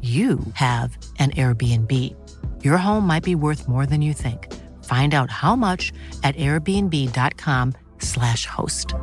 you 0.00 0.40
have 0.54 0.96
an 1.18 1.32
Airbnb. 1.32 2.16
Your 2.64 2.78
home 2.78 3.06
might 3.06 3.22
be 3.22 3.34
worth 3.34 3.68
more 3.68 3.84
than 3.84 4.00
you 4.00 4.14
think. 4.14 4.50
Find 4.84 5.12
out 5.12 5.30
how 5.30 5.54
much 5.54 5.92
at 6.24 6.34
airbnb.com/slash 6.36 8.46
host. 8.46 8.94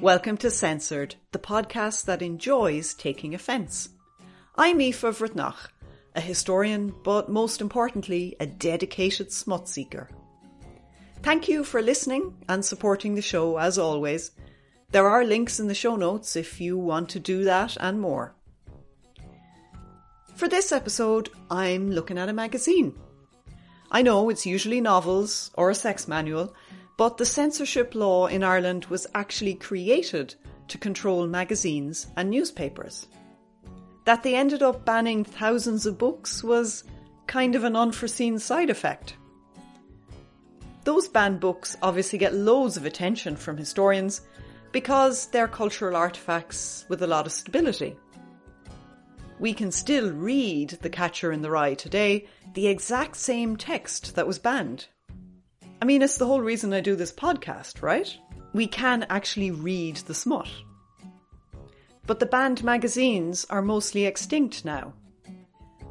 Welcome 0.00 0.36
to 0.38 0.50
Censored, 0.50 1.16
the 1.32 1.38
podcast 1.38 2.06
that 2.06 2.22
enjoys 2.22 2.94
taking 2.94 3.34
offence. 3.34 3.90
I'm 4.56 4.80
Aoife 4.80 5.02
Bhreatnach, 5.02 5.68
a 6.14 6.20
historian, 6.20 6.94
but 7.02 7.28
most 7.28 7.60
importantly, 7.60 8.36
a 8.38 8.46
dedicated 8.46 9.32
smut 9.32 9.68
seeker. 9.68 10.08
Thank 11.22 11.48
you 11.48 11.62
for 11.62 11.80
listening 11.80 12.34
and 12.48 12.64
supporting 12.64 13.14
the 13.14 13.22
show 13.22 13.56
as 13.56 13.78
always. 13.78 14.32
There 14.90 15.08
are 15.08 15.24
links 15.24 15.60
in 15.60 15.68
the 15.68 15.74
show 15.74 15.94
notes 15.94 16.34
if 16.34 16.60
you 16.60 16.76
want 16.76 17.08
to 17.10 17.20
do 17.20 17.44
that 17.44 17.76
and 17.78 18.00
more. 18.00 18.34
For 20.34 20.48
this 20.48 20.72
episode, 20.72 21.30
I'm 21.48 21.92
looking 21.92 22.18
at 22.18 22.28
a 22.28 22.32
magazine. 22.32 22.98
I 23.92 24.02
know 24.02 24.30
it's 24.30 24.46
usually 24.46 24.80
novels 24.80 25.52
or 25.54 25.70
a 25.70 25.76
sex 25.76 26.08
manual, 26.08 26.56
but 26.98 27.18
the 27.18 27.24
censorship 27.24 27.94
law 27.94 28.26
in 28.26 28.42
Ireland 28.42 28.86
was 28.86 29.06
actually 29.14 29.54
created 29.54 30.34
to 30.66 30.76
control 30.76 31.28
magazines 31.28 32.08
and 32.16 32.30
newspapers. 32.30 33.06
That 34.06 34.24
they 34.24 34.34
ended 34.34 34.62
up 34.62 34.84
banning 34.84 35.22
thousands 35.22 35.86
of 35.86 35.98
books 35.98 36.42
was 36.42 36.82
kind 37.28 37.54
of 37.54 37.62
an 37.62 37.76
unforeseen 37.76 38.40
side 38.40 38.70
effect. 38.70 39.14
Those 40.84 41.08
banned 41.08 41.40
books 41.40 41.76
obviously 41.80 42.18
get 42.18 42.34
loads 42.34 42.76
of 42.76 42.84
attention 42.84 43.36
from 43.36 43.56
historians 43.56 44.22
because 44.72 45.26
they're 45.26 45.48
cultural 45.48 45.96
artefacts 45.96 46.88
with 46.88 47.02
a 47.02 47.06
lot 47.06 47.26
of 47.26 47.32
stability. 47.32 47.96
We 49.38 49.54
can 49.54 49.70
still 49.70 50.12
read 50.12 50.70
The 50.82 50.90
Catcher 50.90 51.32
in 51.32 51.42
the 51.42 51.50
Rye 51.50 51.74
today, 51.74 52.26
the 52.54 52.66
exact 52.66 53.16
same 53.16 53.56
text 53.56 54.14
that 54.16 54.26
was 54.26 54.38
banned. 54.38 54.86
I 55.80 55.84
mean, 55.84 56.02
it's 56.02 56.16
the 56.18 56.26
whole 56.26 56.40
reason 56.40 56.72
I 56.72 56.80
do 56.80 56.96
this 56.96 57.12
podcast, 57.12 57.82
right? 57.82 58.16
We 58.52 58.66
can 58.66 59.04
actually 59.08 59.50
read 59.50 59.96
the 59.96 60.14
smut. 60.14 60.48
But 62.06 62.20
the 62.20 62.26
banned 62.26 62.62
magazines 62.64 63.46
are 63.50 63.62
mostly 63.62 64.06
extinct 64.06 64.64
now. 64.64 64.94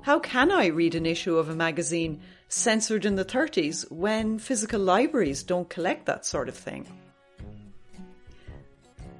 How 0.01 0.19
can 0.19 0.51
I 0.51 0.67
read 0.67 0.95
an 0.95 1.05
issue 1.05 1.37
of 1.37 1.49
a 1.49 1.55
magazine 1.55 2.21
censored 2.51 3.05
in 3.05 3.15
the 3.15 3.25
30s 3.25 3.89
when 3.91 4.37
physical 4.37 4.79
libraries 4.79 5.43
don't 5.43 5.69
collect 5.69 6.05
that 6.05 6.25
sort 6.25 6.49
of 6.49 6.55
thing? 6.55 6.85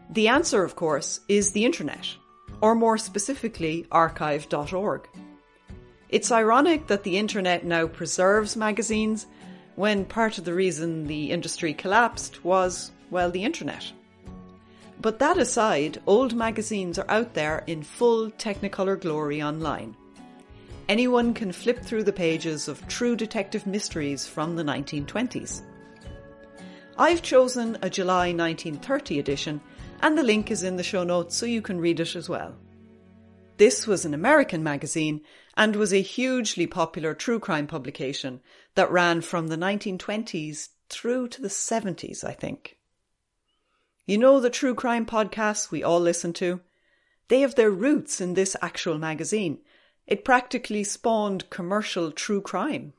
The 0.10 0.28
answer, 0.28 0.64
of 0.64 0.76
course, 0.76 1.22
is 1.30 1.52
the 1.52 1.64
internet, 1.64 2.06
or 2.60 2.76
more 2.76 2.98
specifically, 2.98 3.88
archive.org. 3.92 5.08
It's 6.10 6.32
ironic 6.32 6.88
that 6.88 7.04
the 7.04 7.18
internet 7.18 7.64
now 7.64 7.88
preserves 7.88 8.58
magazines 8.58 9.26
when 9.76 10.04
part 10.04 10.38
of 10.38 10.44
the 10.44 10.54
reason 10.54 11.08
the 11.08 11.32
industry 11.32 11.74
collapsed 11.74 12.44
was, 12.44 12.92
well, 13.10 13.32
the 13.32 13.46
internet. 13.46 13.90
But 15.00 15.20
that 15.20 15.38
aside, 15.38 16.02
old 16.06 16.36
magazines 16.36 17.00
are 17.00 17.10
out 17.10 17.34
there 17.34 17.64
in 17.66 17.82
full 17.82 18.30
Technicolor 18.32 19.00
glory 19.00 19.42
online 19.42 19.96
anyone 20.92 21.34
can 21.34 21.54
flip 21.54 21.80
through 21.82 22.04
the 22.04 22.12
pages 22.12 22.68
of 22.68 22.86
true 22.90 23.16
detective 23.16 23.66
mysteries 23.66 24.28
from 24.28 24.58
the 24.58 24.64
1920s. 24.64 25.62
I've 26.98 27.22
chosen 27.22 27.78
a 27.82 27.90
July 27.90 28.34
1930 28.34 29.18
edition, 29.18 29.62
and 30.02 30.18
the 30.18 30.24
link 30.24 30.52
is 30.52 30.64
in 30.64 30.76
the 30.76 30.84
show 30.84 31.06
notes 31.06 31.38
so 31.38 31.46
you 31.46 31.62
can 31.62 31.80
read 31.80 32.02
it 32.02 32.14
as 32.18 32.28
well. 32.28 32.58
This 33.56 33.88
was 33.88 34.04
an 34.04 34.14
American 34.14 34.64
magazine 34.64 35.22
and 35.56 35.78
was 35.78 35.94
a 35.94 36.02
hugely 36.02 36.68
popular 36.68 37.14
true 37.14 37.40
crime 37.40 37.68
publication 37.68 38.42
that 38.76 38.92
ran 38.92 39.22
from 39.22 39.48
the 39.48 39.56
1920s 39.56 40.68
through 40.90 41.30
to 41.30 41.42
the 41.42 41.48
70s, 41.48 42.26
I 42.26 42.34
think. 42.34 42.76
You 44.06 44.18
know 44.18 44.42
the 44.42 44.50
true 44.50 44.76
crime 44.76 45.06
podcasts 45.06 45.72
we 45.72 45.84
all 45.84 46.02
listen 46.02 46.34
to? 46.34 46.60
They 47.30 47.40
have 47.40 47.56
their 47.56 47.72
roots 47.72 48.20
in 48.20 48.34
this 48.34 48.58
actual 48.62 48.98
magazine, 48.98 49.60
it 50.08 50.26
practically 50.26 50.84
spawned 50.84 51.50
commercial 51.50 52.12
true 52.12 52.42
crime. 52.42 52.94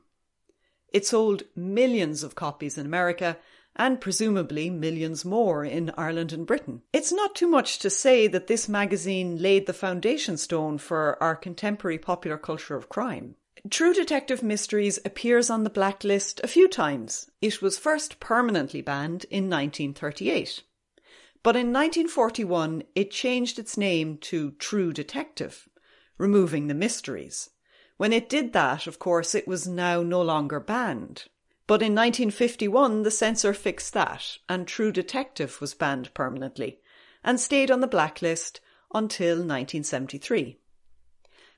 It 0.91 1.05
sold 1.05 1.43
millions 1.55 2.23
of 2.23 2.35
copies 2.35 2.77
in 2.77 2.85
America 2.85 3.37
and 3.75 3.99
presumably 3.99 4.69
millions 4.69 5.25
more 5.25 5.65
in 5.65 5.91
Ireland 5.97 6.31
and 6.31 6.45
Britain. 6.45 6.83
It's 6.93 7.11
not 7.11 7.35
too 7.35 7.47
much 7.47 7.79
to 7.79 7.89
say 7.89 8.27
that 8.27 8.47
this 8.47 8.69
magazine 8.69 9.41
laid 9.41 9.65
the 9.65 9.73
foundation 9.73 10.37
stone 10.37 10.77
for 10.77 11.21
our 11.21 11.35
contemporary 11.35 11.97
popular 11.97 12.37
culture 12.37 12.75
of 12.75 12.89
crime. 12.89 13.35
True 13.69 13.93
Detective 13.93 14.43
Mysteries 14.43 14.99
appears 15.05 15.49
on 15.49 15.63
the 15.63 15.69
blacklist 15.69 16.41
a 16.43 16.47
few 16.47 16.67
times. 16.67 17.31
It 17.41 17.61
was 17.61 17.79
first 17.79 18.19
permanently 18.19 18.81
banned 18.81 19.25
in 19.29 19.49
1938. 19.49 20.63
But 21.41 21.55
in 21.55 21.73
1941, 21.73 22.83
it 22.93 23.09
changed 23.09 23.57
its 23.57 23.77
name 23.77 24.17
to 24.19 24.51
True 24.51 24.93
Detective 24.93 25.67
removing 26.17 26.67
the 26.67 26.73
mysteries. 26.73 27.49
When 27.97 28.13
it 28.13 28.29
did 28.29 28.53
that, 28.53 28.87
of 28.87 28.99
course, 28.99 29.35
it 29.35 29.47
was 29.47 29.67
now 29.67 30.01
no 30.01 30.21
longer 30.21 30.59
banned. 30.59 31.25
But 31.65 31.81
in 31.81 31.95
1951, 31.95 33.03
the 33.03 33.11
censor 33.11 33.53
fixed 33.53 33.93
that, 33.93 34.37
and 34.49 34.67
True 34.67 34.91
Detective 34.91 35.61
was 35.61 35.73
banned 35.73 36.13
permanently, 36.13 36.79
and 37.23 37.39
stayed 37.39 37.71
on 37.71 37.79
the 37.79 37.87
blacklist 37.87 38.59
until 38.93 39.37
1973. 39.37 40.59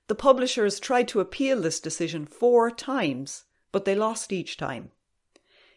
The 0.08 0.16
publishers 0.16 0.80
tried 0.80 1.08
to 1.10 1.20
appeal 1.20 1.62
this 1.62 1.80
decision 1.80 2.28
four 2.28 2.70
times, 2.70 3.46
but 3.72 3.86
they 3.86 3.96
lost 3.96 4.32
each 4.32 4.58
time. 4.58 4.92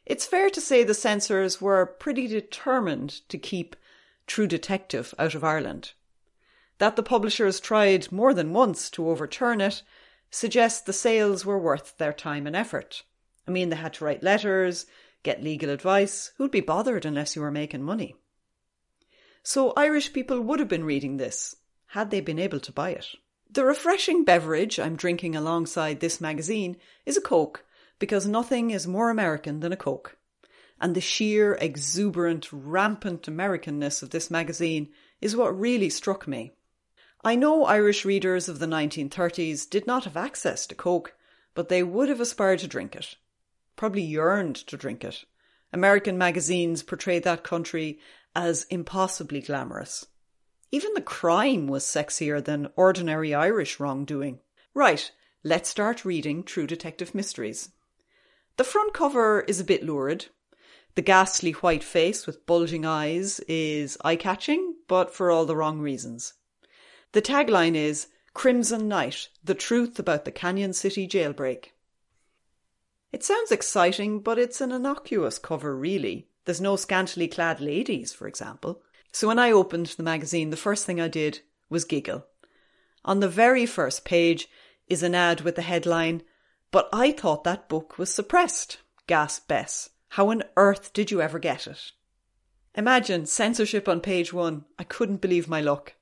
It's 0.05 0.27
fair 0.27 0.51
to 0.51 0.61
say 0.61 0.85
the 0.85 0.95
censors 0.95 1.61
were 1.61 1.87
pretty 1.87 2.27
determined 2.27 3.27
to 3.29 3.39
keep 3.39 3.77
True 4.27 4.47
Detective 4.47 5.15
out 5.19 5.35
of 5.35 5.45
Ireland. 5.45 5.93
That 6.79 6.97
the 6.97 7.03
publishers 7.03 7.61
tried 7.61 8.11
more 8.13 8.33
than 8.33 8.53
once 8.53 8.89
to 8.91 9.09
overturn 9.09 9.61
it 9.61 9.83
suggests 10.31 10.81
the 10.81 10.93
sales 10.93 11.45
were 11.45 11.59
worth 11.59 11.97
their 11.99 12.13
time 12.13 12.47
and 12.47 12.55
effort. 12.55 13.03
I 13.47 13.51
mean, 13.51 13.71
they 13.71 13.77
had 13.77 13.95
to 13.95 14.05
write 14.05 14.23
letters, 14.23 14.87
get 15.23 15.43
legal 15.43 15.71
advice. 15.71 16.33
Who'd 16.37 16.51
be 16.51 16.61
bothered 16.61 17.05
unless 17.05 17.35
you 17.35 17.43
were 17.43 17.51
making 17.51 17.83
money? 17.83 18.15
So 19.43 19.73
Irish 19.77 20.13
people 20.13 20.41
would 20.41 20.61
have 20.61 20.69
been 20.69 20.85
reading 20.85 21.17
this 21.17 21.57
had 21.87 22.11
they 22.11 22.21
been 22.21 22.39
able 22.39 22.61
to 22.61 22.73
buy 22.73 22.91
it. 22.91 23.07
The 23.51 23.65
refreshing 23.65 24.25
beverage 24.25 24.79
I'm 24.79 24.95
drinking 24.95 25.35
alongside 25.35 26.01
this 26.01 26.21
magazine 26.21 26.77
is 27.07 27.17
a 27.17 27.23
Coke 27.23 27.65
because 27.99 28.29
nothing 28.29 28.71
is 28.71 28.87
more 28.87 29.09
American 29.09 29.61
than 29.61 29.73
a 29.73 29.77
Coke. 29.77 30.19
And 30.81 30.95
the 30.95 31.01
sheer, 31.01 31.55
exuberant, 31.55 32.53
rampant 32.53 33.23
Americanness 33.23 34.03
of 34.03 34.11
this 34.11 34.31
magazine 34.31 34.91
is 35.21 35.35
what 35.35 35.59
really 35.59 35.89
struck 35.89 36.29
me. 36.29 36.53
I 37.25 37.35
know 37.35 37.65
Irish 37.65 38.05
readers 38.05 38.49
of 38.49 38.61
the 38.61 38.67
1930s 38.67 39.69
did 39.69 39.87
not 39.87 40.05
have 40.05 40.17
access 40.17 40.67
to 40.69 40.77
Coke, 40.77 41.17
but 41.53 41.69
they 41.69 41.83
would 41.83 42.09
have 42.09 42.21
aspired 42.21 42.61
to 42.61 42.69
drink 42.69 42.95
it. 42.95 43.17
Probably 43.75 44.03
yearned 44.03 44.55
to 44.69 44.77
drink 44.77 45.03
it. 45.03 45.25
American 45.73 46.17
magazines 46.17 46.85
portrayed 46.85 47.25
that 47.25 47.43
country 47.43 47.99
as 48.37 48.67
impossibly 48.71 49.41
glamorous. 49.41 50.07
Even 50.71 50.95
the 50.95 51.01
crime 51.01 51.67
was 51.67 51.85
sexier 51.85 52.45
than 52.45 52.71
ordinary 52.77 53.35
Irish 53.35 53.81
wrongdoing. 53.81 54.39
Right, 54.73 55.11
let's 55.43 55.69
start 55.69 56.05
reading 56.05 56.45
True 56.45 56.69
Detective 56.69 57.17
Mysteries. 57.17 57.71
The 58.59 58.65
front 58.65 58.95
cover 58.95 59.41
is 59.41 59.59
a 59.59 59.65
bit 59.65 59.83
lurid. 59.83 60.27
The 60.95 61.03
ghastly 61.03 61.53
white 61.53 61.83
face 61.83 62.27
with 62.27 62.47
bulging 62.47 62.85
eyes 62.87 63.41
is 63.49 63.99
eye 64.05 64.17
catching, 64.17 64.77
but 64.87 65.13
for 65.13 65.31
all 65.31 65.47
the 65.47 65.57
wrong 65.57 65.81
reasons. 65.81 66.35
The 67.13 67.23
tagline 67.23 67.75
is 67.75 68.09
Crimson 68.35 68.87
Night 68.87 69.29
The 69.43 69.55
Truth 69.55 69.99
About 69.99 70.27
the 70.27 70.33
Cañon 70.33 70.75
City 70.75 71.09
Jailbreak. 71.09 71.73
It 73.13 73.25
sounds 73.25 73.51
exciting, 73.51 74.21
but 74.21 74.39
it's 74.39 74.61
an 74.61 74.73
innocuous 74.73 75.39
cover, 75.39 75.75
really. 75.75 76.29
There's 76.45 76.61
no 76.61 76.77
scantily 76.77 77.27
clad 77.27 77.61
ladies, 77.61 78.13
for 78.13 78.29
example. 78.29 78.83
So 79.11 79.27
when 79.27 79.39
I 79.39 79.51
opened 79.51 79.87
the 79.87 80.03
magazine, 80.03 80.51
the 80.51 80.57
first 80.57 80.85
thing 80.85 81.01
I 81.01 81.09
did 81.09 81.41
was 81.71 81.87
giggle. 81.87 82.27
On 83.07 83.21
the 83.21 83.29
very 83.29 83.65
first 83.65 84.05
page 84.05 84.47
is 84.87 85.03
an 85.03 85.15
ad 85.15 85.41
with 85.41 85.57
the 85.57 85.63
headline, 85.63 86.23
But 86.71 86.91
I 86.93 87.13
thought 87.13 87.45
that 87.45 87.71
book 87.71 87.97
was 87.97 88.13
suppressed, 88.13 88.79
gasped 89.07 89.49
Bess. 89.49 89.89
How 90.11 90.29
on 90.29 90.45
earth 90.59 90.93
did 90.93 91.11
you 91.11 91.23
ever 91.23 91.39
get 91.39 91.67
it? 91.67 91.93
Imagine 92.75 93.25
censorship 93.25 93.89
on 93.89 94.01
page 94.01 94.35
one. 94.35 94.67
I 94.79 94.85
couldn't 94.85 95.23
believe 95.23 95.49
my 95.49 95.63
luck. 95.63 95.95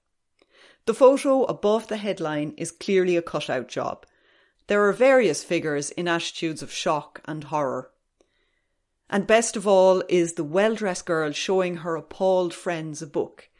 The 0.86 0.94
photo 0.94 1.42
above 1.44 1.88
the 1.88 1.96
headline 1.96 2.54
is 2.56 2.70
clearly 2.70 3.16
a 3.16 3.22
cutout 3.22 3.66
job. 3.66 4.06
There 4.68 4.86
are 4.86 4.92
various 4.92 5.42
figures 5.42 5.90
in 5.90 6.06
attitudes 6.06 6.62
of 6.62 6.72
shock 6.72 7.20
and 7.24 7.42
horror. 7.42 7.90
And 9.10 9.26
best 9.26 9.56
of 9.56 9.66
all 9.66 10.04
is 10.08 10.34
the 10.34 10.44
well 10.44 10.76
dressed 10.76 11.04
girl 11.04 11.32
showing 11.32 11.78
her 11.78 11.96
appalled 11.96 12.54
friends 12.54 13.02
a 13.02 13.06
book. 13.08 13.50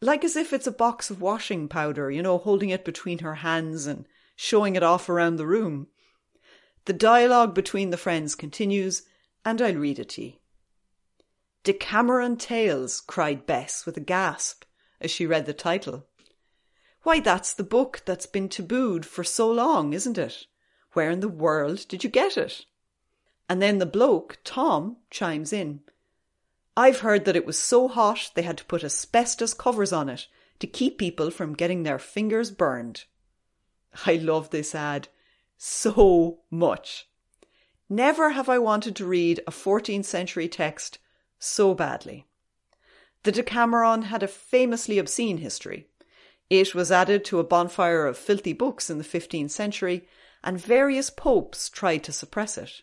Like 0.00 0.24
as 0.24 0.34
if 0.34 0.54
it's 0.54 0.66
a 0.66 0.72
box 0.72 1.10
of 1.10 1.20
washing 1.20 1.68
powder, 1.68 2.10
you 2.10 2.22
know, 2.22 2.38
holding 2.38 2.70
it 2.70 2.86
between 2.86 3.18
her 3.18 3.36
hands 3.36 3.86
and 3.86 4.06
showing 4.34 4.74
it 4.74 4.82
off 4.82 5.10
around 5.10 5.36
the 5.36 5.46
room. 5.46 5.88
The 6.86 6.94
dialogue 6.94 7.54
between 7.54 7.90
the 7.90 7.98
friends 7.98 8.34
continues, 8.34 9.02
and 9.44 9.60
I'll 9.60 9.74
read 9.74 9.98
it 9.98 10.08
to 10.10 10.24
you. 10.24 10.32
Decameron 11.64 12.38
Tales, 12.38 13.02
cried 13.02 13.46
Bess 13.46 13.84
with 13.84 13.98
a 13.98 14.00
gasp 14.00 14.64
as 15.02 15.10
she 15.10 15.26
read 15.26 15.44
the 15.44 15.52
title. 15.52 16.06
Why, 17.02 17.20
that's 17.20 17.52
the 17.52 17.64
book 17.64 18.02
that's 18.04 18.26
been 18.26 18.48
tabooed 18.48 19.04
for 19.04 19.24
so 19.24 19.50
long, 19.50 19.92
isn't 19.92 20.18
it? 20.18 20.46
Where 20.92 21.10
in 21.10 21.20
the 21.20 21.28
world 21.28 21.86
did 21.88 22.04
you 22.04 22.10
get 22.10 22.36
it? 22.36 22.64
And 23.48 23.60
then 23.60 23.78
the 23.78 23.86
bloke, 23.86 24.38
Tom, 24.44 24.98
chimes 25.10 25.52
in. 25.52 25.80
I've 26.76 27.00
heard 27.00 27.24
that 27.24 27.36
it 27.36 27.44
was 27.44 27.58
so 27.58 27.88
hot 27.88 28.30
they 28.34 28.42
had 28.42 28.58
to 28.58 28.64
put 28.64 28.84
asbestos 28.84 29.52
covers 29.52 29.92
on 29.92 30.08
it 30.08 30.26
to 30.60 30.66
keep 30.66 30.96
people 30.96 31.30
from 31.30 31.54
getting 31.54 31.82
their 31.82 31.98
fingers 31.98 32.50
burned. 32.50 33.04
I 34.06 34.14
love 34.14 34.50
this 34.50 34.74
ad 34.74 35.08
so 35.58 36.38
much. 36.50 37.08
Never 37.88 38.30
have 38.30 38.48
I 38.48 38.58
wanted 38.58 38.96
to 38.96 39.06
read 39.06 39.40
a 39.46 39.50
14th 39.50 40.06
century 40.06 40.48
text 40.48 40.98
so 41.38 41.74
badly. 41.74 42.26
The 43.24 43.32
Decameron 43.32 44.02
had 44.02 44.22
a 44.22 44.28
famously 44.28 44.98
obscene 44.98 45.38
history. 45.38 45.88
It 46.52 46.74
was 46.74 46.92
added 46.92 47.24
to 47.24 47.38
a 47.38 47.44
bonfire 47.44 48.04
of 48.04 48.18
filthy 48.18 48.52
books 48.52 48.90
in 48.90 48.98
the 48.98 49.04
15th 49.04 49.52
century, 49.52 50.06
and 50.44 50.60
various 50.60 51.08
popes 51.08 51.70
tried 51.70 52.04
to 52.04 52.12
suppress 52.12 52.58
it. 52.58 52.82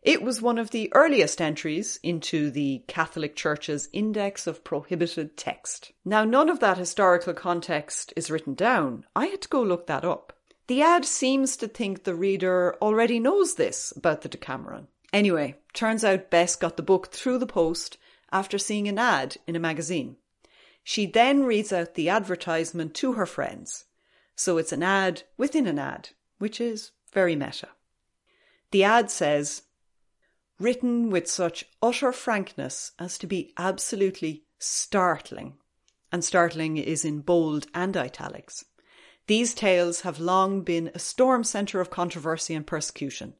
It 0.00 0.22
was 0.22 0.40
one 0.40 0.56
of 0.56 0.70
the 0.70 0.90
earliest 0.94 1.42
entries 1.42 2.00
into 2.02 2.50
the 2.50 2.82
Catholic 2.88 3.36
Church's 3.36 3.90
Index 3.92 4.46
of 4.46 4.64
Prohibited 4.64 5.36
Text. 5.36 5.92
Now, 6.06 6.24
none 6.24 6.48
of 6.48 6.60
that 6.60 6.78
historical 6.78 7.34
context 7.34 8.14
is 8.16 8.30
written 8.30 8.54
down. 8.54 9.04
I 9.14 9.26
had 9.26 9.42
to 9.42 9.48
go 9.48 9.62
look 9.62 9.86
that 9.88 10.06
up. 10.06 10.32
The 10.66 10.80
ad 10.80 11.04
seems 11.04 11.58
to 11.58 11.68
think 11.68 12.04
the 12.04 12.14
reader 12.14 12.78
already 12.80 13.20
knows 13.20 13.56
this 13.56 13.92
about 13.94 14.22
the 14.22 14.30
Decameron. 14.30 14.88
Anyway, 15.12 15.56
turns 15.74 16.02
out 16.02 16.30
Bess 16.30 16.56
got 16.56 16.78
the 16.78 16.82
book 16.82 17.08
through 17.08 17.40
the 17.40 17.46
post 17.46 17.98
after 18.32 18.56
seeing 18.56 18.88
an 18.88 18.98
ad 18.98 19.36
in 19.46 19.54
a 19.54 19.60
magazine. 19.60 20.16
She 20.84 21.06
then 21.06 21.44
reads 21.44 21.72
out 21.72 21.94
the 21.94 22.10
advertisement 22.10 22.94
to 22.96 23.14
her 23.14 23.26
friends. 23.26 23.86
So 24.36 24.58
it's 24.58 24.72
an 24.72 24.82
ad 24.82 25.22
within 25.38 25.66
an 25.66 25.78
ad, 25.78 26.10
which 26.38 26.60
is 26.60 26.92
very 27.12 27.34
meta. 27.34 27.68
The 28.70 28.84
ad 28.84 29.10
says, 29.10 29.62
written 30.58 31.10
with 31.10 31.28
such 31.28 31.64
utter 31.82 32.12
frankness 32.12 32.92
as 32.98 33.16
to 33.18 33.26
be 33.26 33.52
absolutely 33.56 34.44
startling. 34.58 35.54
And 36.12 36.24
startling 36.24 36.76
is 36.76 37.04
in 37.04 37.20
bold 37.20 37.66
and 37.74 37.96
italics. 37.96 38.64
These 39.26 39.54
tales 39.54 40.02
have 40.02 40.20
long 40.20 40.62
been 40.62 40.90
a 40.94 40.98
storm 40.98 41.44
centre 41.44 41.80
of 41.80 41.90
controversy 41.90 42.54
and 42.54 42.66
persecution. 42.66 43.34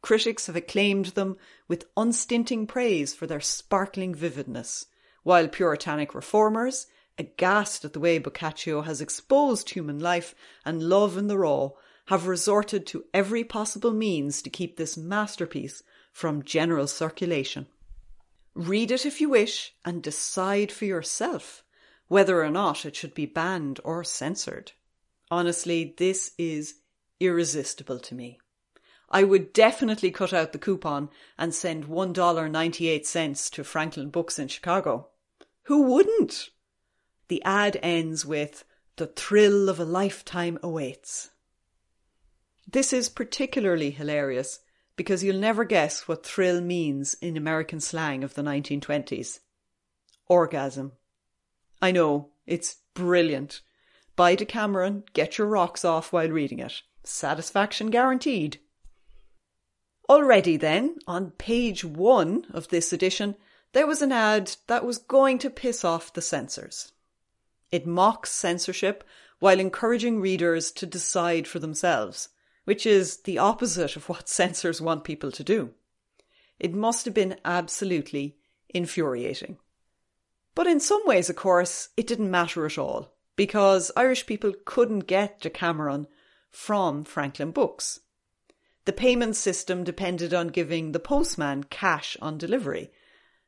Critics 0.00 0.46
have 0.46 0.56
acclaimed 0.56 1.06
them 1.06 1.36
with 1.66 1.86
unstinting 1.96 2.66
praise 2.66 3.14
for 3.14 3.26
their 3.26 3.40
sparkling 3.40 4.14
vividness, 4.14 4.86
while 5.24 5.48
Puritanic 5.48 6.14
reformers, 6.14 6.86
aghast 7.18 7.84
at 7.84 7.92
the 7.92 8.00
way 8.00 8.18
Boccaccio 8.18 8.82
has 8.82 9.00
exposed 9.00 9.70
human 9.70 9.98
life 9.98 10.34
and 10.64 10.88
love 10.88 11.18
in 11.18 11.26
the 11.26 11.38
raw, 11.38 11.70
have 12.06 12.26
resorted 12.26 12.86
to 12.86 13.04
every 13.12 13.42
possible 13.42 13.92
means 13.92 14.42
to 14.42 14.50
keep 14.50 14.76
this 14.76 14.96
masterpiece 14.96 15.82
from 16.12 16.44
general 16.44 16.86
circulation. 16.86 17.66
Read 18.54 18.90
it 18.90 19.04
if 19.04 19.20
you 19.20 19.30
wish 19.30 19.74
and 19.84 20.02
decide 20.02 20.70
for 20.70 20.84
yourself 20.84 21.64
whether 22.06 22.44
or 22.44 22.50
not 22.50 22.84
it 22.84 22.94
should 22.94 23.14
be 23.14 23.26
banned 23.26 23.80
or 23.82 24.04
censored. 24.04 24.72
Honestly, 25.30 25.94
this 25.96 26.32
is 26.38 26.74
irresistible 27.18 27.98
to 27.98 28.14
me. 28.14 28.38
I 29.10 29.22
would 29.24 29.52
definitely 29.52 30.10
cut 30.10 30.32
out 30.32 30.52
the 30.52 30.58
coupon 30.58 31.08
and 31.38 31.54
send 31.54 31.86
$1.98 31.86 33.50
to 33.52 33.64
Franklin 33.64 34.10
Books 34.10 34.38
in 34.38 34.48
Chicago. 34.48 35.08
Who 35.64 35.82
wouldn't? 35.82 36.50
The 37.28 37.42
ad 37.42 37.78
ends 37.82 38.24
with, 38.24 38.64
The 38.96 39.06
thrill 39.06 39.68
of 39.68 39.80
a 39.80 39.84
lifetime 39.84 40.58
awaits. 40.62 41.30
This 42.70 42.92
is 42.92 43.08
particularly 43.08 43.90
hilarious 43.90 44.60
because 44.96 45.24
you'll 45.24 45.38
never 45.38 45.64
guess 45.64 46.06
what 46.06 46.24
thrill 46.24 46.60
means 46.60 47.14
in 47.14 47.36
American 47.36 47.80
slang 47.80 48.22
of 48.22 48.34
the 48.34 48.42
1920s. 48.42 49.40
Orgasm. 50.28 50.92
I 51.82 51.90
know, 51.90 52.30
it's 52.46 52.76
brilliant. 52.94 53.60
Buy 54.16 54.36
Decameron, 54.36 55.04
get 55.12 55.38
your 55.38 55.46
rocks 55.48 55.84
off 55.84 56.12
while 56.12 56.28
reading 56.28 56.60
it. 56.60 56.82
Satisfaction 57.02 57.90
guaranteed. 57.90 58.60
Already 60.08 60.56
then, 60.56 60.96
on 61.06 61.32
page 61.32 61.84
one 61.84 62.46
of 62.52 62.68
this 62.68 62.92
edition, 62.92 63.36
there 63.74 63.86
was 63.88 64.02
an 64.02 64.12
ad 64.12 64.56
that 64.68 64.86
was 64.86 64.98
going 64.98 65.36
to 65.40 65.50
piss 65.50 65.84
off 65.84 66.12
the 66.12 66.22
censors. 66.22 66.92
It 67.72 67.86
mocks 67.86 68.30
censorship 68.30 69.02
while 69.40 69.58
encouraging 69.58 70.20
readers 70.20 70.70
to 70.72 70.86
decide 70.86 71.48
for 71.48 71.58
themselves, 71.58 72.28
which 72.64 72.86
is 72.86 73.18
the 73.22 73.38
opposite 73.38 73.96
of 73.96 74.08
what 74.08 74.28
censors 74.40 74.80
want 74.80 75.02
people 75.02 75.32
to 75.32 75.42
do. 75.42 75.70
It 76.60 76.72
must 76.72 77.04
have 77.04 77.14
been 77.14 77.36
absolutely 77.44 78.36
infuriating. 78.68 79.58
But 80.54 80.68
in 80.68 80.78
some 80.78 81.02
ways, 81.04 81.28
of 81.28 81.34
course, 81.34 81.88
it 81.96 82.06
didn't 82.06 82.30
matter 82.30 82.64
at 82.64 82.78
all, 82.78 83.12
because 83.34 83.90
Irish 83.96 84.24
people 84.24 84.52
couldn't 84.64 85.08
get 85.08 85.40
Decameron 85.40 86.06
from 86.48 87.02
Franklin 87.02 87.50
Books. 87.50 87.98
The 88.84 88.92
payment 88.92 89.34
system 89.34 89.82
depended 89.82 90.32
on 90.32 90.48
giving 90.48 90.92
the 90.92 91.00
postman 91.00 91.64
cash 91.64 92.16
on 92.22 92.38
delivery, 92.38 92.92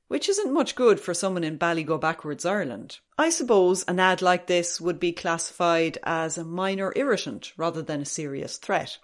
which 0.09 0.29
isn't 0.29 0.53
much 0.53 0.75
good 0.75 1.01
for 1.01 1.13
someone 1.13 1.45
in 1.45 1.59
Ballygo 1.59 2.01
backwards 2.01 2.45
Ireland. 2.45 2.99
I 3.19 3.31
suppose 3.31 3.83
an 3.85 3.99
ad 3.99 4.23
like 4.23 4.47
this 4.47 4.81
would 4.81 5.01
be 5.01 5.13
classified 5.13 5.99
as 6.05 6.39
a 6.39 6.45
minor 6.45 6.93
irritant 6.95 7.53
rather 7.57 7.83
than 7.83 8.01
a 8.01 8.07
serious 8.07 8.57
threat. 8.57 8.99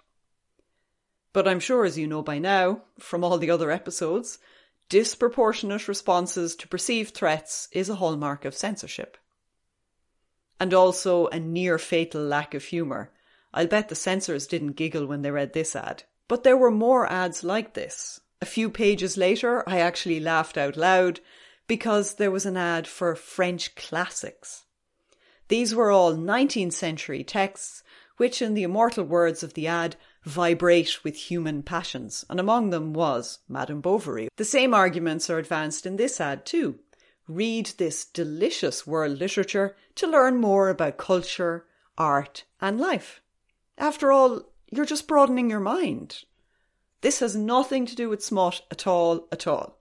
But 1.33 1.47
I'm 1.47 1.59
sure, 1.59 1.83
as 1.83 1.97
you 1.97 2.07
know 2.07 2.21
by 2.21 2.37
now, 2.37 2.83
from 2.99 3.23
all 3.23 3.37
the 3.37 3.49
other 3.49 3.71
episodes, 3.71 4.37
disproportionate 4.87 5.87
responses 5.87 6.55
to 6.57 6.67
perceived 6.67 7.15
threats 7.15 7.67
is 7.71 7.89
a 7.89 7.95
hallmark 7.95 8.45
of 8.45 8.55
censorship. 8.55 9.17
And 10.59 10.73
also 10.73 11.27
a 11.27 11.39
near 11.39 11.77
fatal 11.77 12.21
lack 12.21 12.53
of 12.53 12.63
humour. 12.63 13.11
I'll 13.53 13.67
bet 13.67 13.89
the 13.89 13.95
censors 13.95 14.47
didn't 14.47 14.73
giggle 14.73 15.07
when 15.07 15.21
they 15.23 15.31
read 15.31 15.53
this 15.53 15.75
ad. 15.75 16.03
But 16.27 16.43
there 16.43 16.57
were 16.57 16.71
more 16.71 17.11
ads 17.11 17.43
like 17.43 17.73
this. 17.73 18.21
A 18.43 18.45
few 18.45 18.69
pages 18.69 19.15
later, 19.15 19.63
I 19.69 19.79
actually 19.79 20.19
laughed 20.19 20.57
out 20.57 20.75
loud 20.75 21.21
because 21.65 22.15
there 22.15 22.29
was 22.29 22.45
an 22.45 22.57
ad 22.57 22.89
for 22.89 23.15
French 23.15 23.73
classics. 23.73 24.65
These 25.47 25.73
were 25.73 25.91
all 25.91 26.13
19th 26.13 26.73
century 26.73 27.23
texts, 27.23 27.83
which, 28.17 28.41
in 28.41 28.53
the 28.53 28.63
immortal 28.63 29.05
words 29.05 29.43
of 29.43 29.53
the 29.53 29.67
ad, 29.67 29.95
vibrate 30.25 31.05
with 31.05 31.15
human 31.15 31.63
passions, 31.63 32.25
and 32.29 32.37
among 32.37 32.71
them 32.71 32.91
was 32.91 33.39
Madame 33.47 33.79
Bovary. 33.79 34.27
The 34.35 34.43
same 34.43 34.73
arguments 34.73 35.29
are 35.29 35.39
advanced 35.39 35.85
in 35.85 35.95
this 35.95 36.19
ad 36.19 36.45
too. 36.45 36.79
Read 37.29 37.67
this 37.77 38.03
delicious 38.03 38.85
world 38.85 39.19
literature 39.19 39.77
to 39.95 40.05
learn 40.05 40.35
more 40.35 40.67
about 40.67 40.97
culture, 40.97 41.65
art, 41.97 42.43
and 42.59 42.77
life. 42.77 43.21
After 43.77 44.11
all, 44.11 44.51
you're 44.69 44.83
just 44.83 45.07
broadening 45.07 45.49
your 45.49 45.61
mind. 45.61 46.25
This 47.03 47.19
has 47.19 47.35
nothing 47.35 47.85
to 47.87 47.97
do 47.97 48.07
with 48.07 48.23
smut 48.23 48.61
at 48.71 48.87
all, 48.87 49.27
at 49.29 49.45
all, 49.45 49.77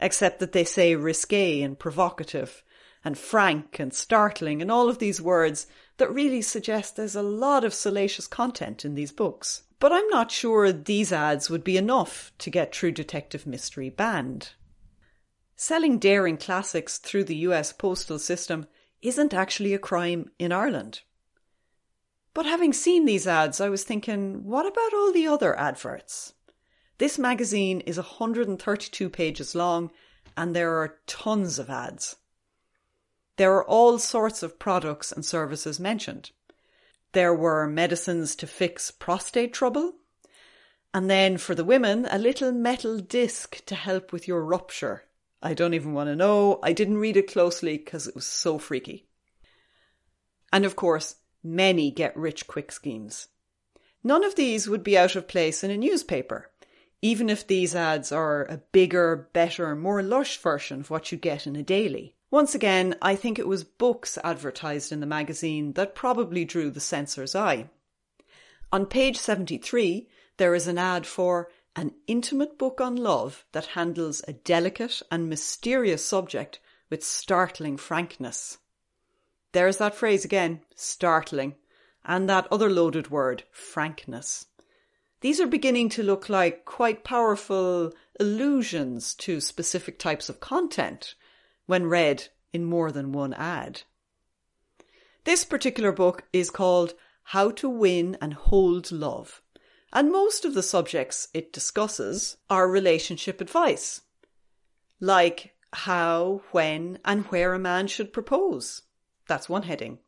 except 0.00 0.40
that 0.40 0.50
they 0.50 0.64
say 0.64 0.96
risque 0.96 1.62
and 1.62 1.78
provocative, 1.78 2.64
and 3.04 3.16
frank 3.16 3.78
and 3.78 3.94
startling, 3.94 4.60
and 4.60 4.68
all 4.68 4.88
of 4.88 4.98
these 4.98 5.22
words 5.22 5.68
that 5.98 6.12
really 6.12 6.42
suggest 6.42 6.96
there's 6.96 7.14
a 7.14 7.22
lot 7.22 7.62
of 7.62 7.72
salacious 7.72 8.26
content 8.26 8.84
in 8.84 8.96
these 8.96 9.12
books. 9.12 9.62
But 9.78 9.92
I'm 9.92 10.08
not 10.08 10.32
sure 10.32 10.72
these 10.72 11.12
ads 11.12 11.48
would 11.48 11.62
be 11.62 11.76
enough 11.76 12.32
to 12.38 12.50
get 12.50 12.72
True 12.72 12.90
Detective 12.90 13.46
Mystery 13.46 13.88
banned. 13.88 14.54
Selling 15.54 16.00
daring 16.00 16.38
classics 16.38 16.98
through 16.98 17.24
the 17.24 17.36
US 17.36 17.72
postal 17.72 18.18
system 18.18 18.66
isn't 19.00 19.32
actually 19.32 19.74
a 19.74 19.78
crime 19.78 20.32
in 20.40 20.50
Ireland. 20.50 21.02
But 22.34 22.46
having 22.46 22.72
seen 22.72 23.04
these 23.04 23.28
ads, 23.28 23.60
I 23.60 23.68
was 23.68 23.84
thinking, 23.84 24.42
what 24.42 24.66
about 24.66 24.92
all 24.92 25.12
the 25.12 25.28
other 25.28 25.56
adverts? 25.56 26.32
This 26.98 27.18
magazine 27.18 27.80
is 27.80 27.96
132 27.96 29.08
pages 29.08 29.54
long 29.54 29.90
and 30.36 30.54
there 30.54 30.76
are 30.76 30.98
tons 31.06 31.58
of 31.58 31.70
ads. 31.70 32.16
There 33.36 33.54
are 33.54 33.64
all 33.64 33.98
sorts 33.98 34.42
of 34.42 34.58
products 34.58 35.12
and 35.12 35.24
services 35.24 35.78
mentioned. 35.78 36.32
There 37.12 37.34
were 37.34 37.68
medicines 37.68 38.34
to 38.36 38.46
fix 38.46 38.90
prostate 38.90 39.52
trouble, 39.52 39.94
and 40.92 41.08
then 41.08 41.38
for 41.38 41.54
the 41.54 41.64
women, 41.64 42.06
a 42.10 42.18
little 42.18 42.52
metal 42.52 42.98
disc 42.98 43.64
to 43.66 43.74
help 43.74 44.12
with 44.12 44.26
your 44.26 44.44
rupture. 44.44 45.04
I 45.40 45.54
don't 45.54 45.74
even 45.74 45.92
want 45.92 46.08
to 46.08 46.16
know. 46.16 46.58
I 46.62 46.72
didn't 46.72 46.98
read 46.98 47.16
it 47.16 47.30
closely 47.30 47.78
because 47.78 48.08
it 48.08 48.14
was 48.14 48.26
so 48.26 48.58
freaky. 48.58 49.06
And 50.52 50.64
of 50.64 50.74
course, 50.74 51.16
many 51.44 51.92
get 51.92 52.16
rich 52.16 52.46
quick 52.48 52.72
schemes. 52.72 53.28
None 54.02 54.24
of 54.24 54.34
these 54.34 54.68
would 54.68 54.82
be 54.82 54.98
out 54.98 55.16
of 55.16 55.28
place 55.28 55.62
in 55.62 55.70
a 55.70 55.76
newspaper, 55.76 56.50
even 57.00 57.30
if 57.30 57.46
these 57.46 57.74
ads 57.74 58.10
are 58.10 58.44
a 58.44 58.58
bigger, 58.72 59.28
better, 59.32 59.74
more 59.76 60.02
lush 60.02 60.38
version 60.38 60.80
of 60.80 60.90
what 60.90 61.12
you 61.12 61.18
get 61.18 61.46
in 61.46 61.56
a 61.56 61.62
daily. 61.62 62.14
Once 62.30 62.54
again, 62.54 62.94
I 63.00 63.16
think 63.16 63.38
it 63.38 63.48
was 63.48 63.64
books 63.64 64.18
advertised 64.22 64.92
in 64.92 65.00
the 65.00 65.06
magazine 65.06 65.72
that 65.74 65.94
probably 65.94 66.44
drew 66.44 66.70
the 66.70 66.80
censor's 66.80 67.34
eye. 67.34 67.70
On 68.70 68.84
page 68.84 69.16
73, 69.16 70.08
there 70.36 70.54
is 70.54 70.66
an 70.66 70.76
ad 70.76 71.06
for 71.06 71.50
an 71.74 71.94
intimate 72.06 72.58
book 72.58 72.80
on 72.80 72.96
love 72.96 73.44
that 73.52 73.66
handles 73.66 74.22
a 74.26 74.32
delicate 74.32 75.00
and 75.10 75.28
mysterious 75.28 76.04
subject 76.04 76.58
with 76.90 77.04
startling 77.04 77.76
frankness. 77.76 78.58
There's 79.52 79.78
that 79.78 79.94
phrase 79.94 80.24
again, 80.24 80.60
startling, 80.74 81.54
and 82.04 82.28
that 82.28 82.48
other 82.50 82.68
loaded 82.68 83.10
word, 83.10 83.44
frankness. 83.50 84.46
These 85.20 85.40
are 85.40 85.48
beginning 85.48 85.88
to 85.90 86.02
look 86.02 86.28
like 86.28 86.64
quite 86.64 87.02
powerful 87.02 87.92
allusions 88.20 89.14
to 89.16 89.40
specific 89.40 89.98
types 89.98 90.28
of 90.28 90.40
content 90.40 91.14
when 91.66 91.86
read 91.86 92.28
in 92.52 92.64
more 92.64 92.92
than 92.92 93.12
one 93.12 93.34
ad. 93.34 93.82
This 95.24 95.44
particular 95.44 95.92
book 95.92 96.24
is 96.32 96.50
called 96.50 96.94
How 97.24 97.50
to 97.50 97.68
Win 97.68 98.16
and 98.20 98.32
Hold 98.32 98.92
Love, 98.92 99.42
and 99.92 100.12
most 100.12 100.44
of 100.44 100.54
the 100.54 100.62
subjects 100.62 101.28
it 101.34 101.52
discusses 101.52 102.36
are 102.48 102.68
relationship 102.68 103.40
advice, 103.40 104.02
like 105.00 105.54
how, 105.72 106.42
when, 106.52 106.98
and 107.04 107.24
where 107.26 107.54
a 107.54 107.58
man 107.58 107.88
should 107.88 108.12
propose. 108.12 108.82
That's 109.26 109.48
one 109.48 109.64
heading. 109.64 109.98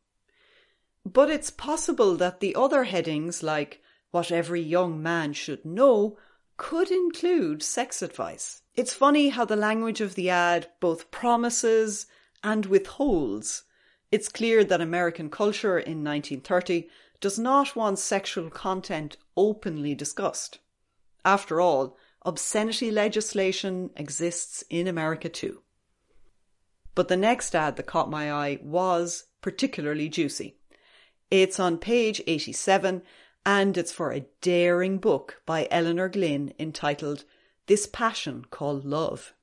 But 1.05 1.29
it's 1.29 1.49
possible 1.49 2.15
that 2.15 2.39
the 2.39 2.55
other 2.55 2.85
headings, 2.85 3.43
like 3.43 3.81
what 4.11 4.31
every 4.31 4.61
young 4.61 5.01
man 5.01 5.33
should 5.33 5.65
know, 5.65 6.17
could 6.57 6.91
include 6.91 7.63
sex 7.63 8.01
advice. 8.01 8.61
It's 8.75 8.93
funny 8.93 9.29
how 9.29 9.45
the 9.45 9.55
language 9.55 9.99
of 9.99 10.15
the 10.15 10.29
ad 10.29 10.67
both 10.79 11.09
promises 11.09 12.05
and 12.43 12.65
withholds. 12.65 13.63
It's 14.11 14.29
clear 14.29 14.63
that 14.65 14.81
American 14.81 15.29
culture 15.29 15.79
in 15.79 16.03
1930 16.03 16.87
does 17.19 17.39
not 17.39 17.75
want 17.75 17.99
sexual 17.99 18.49
content 18.49 19.17
openly 19.37 19.95
discussed. 19.95 20.59
After 21.23 21.61
all, 21.61 21.97
obscenity 22.23 22.91
legislation 22.91 23.91
exists 23.95 24.63
in 24.69 24.87
America 24.87 25.29
too. 25.29 25.61
But 26.93 27.07
the 27.07 27.17
next 27.17 27.55
ad 27.55 27.77
that 27.77 27.85
caught 27.85 28.09
my 28.09 28.31
eye 28.31 28.59
was 28.61 29.25
particularly 29.41 30.09
juicy. 30.09 30.57
It's 31.29 31.59
on 31.59 31.77
page 31.77 32.21
87 32.27 33.03
and 33.45 33.77
it's 33.77 33.91
for 33.91 34.11
a 34.11 34.25
daring 34.41 34.97
book 34.97 35.41
by 35.45 35.67
Eleanor 35.71 36.09
Glyn 36.09 36.53
entitled 36.59 37.23
this 37.67 37.85
passion 37.85 38.45
called 38.49 38.85
love. 38.85 39.33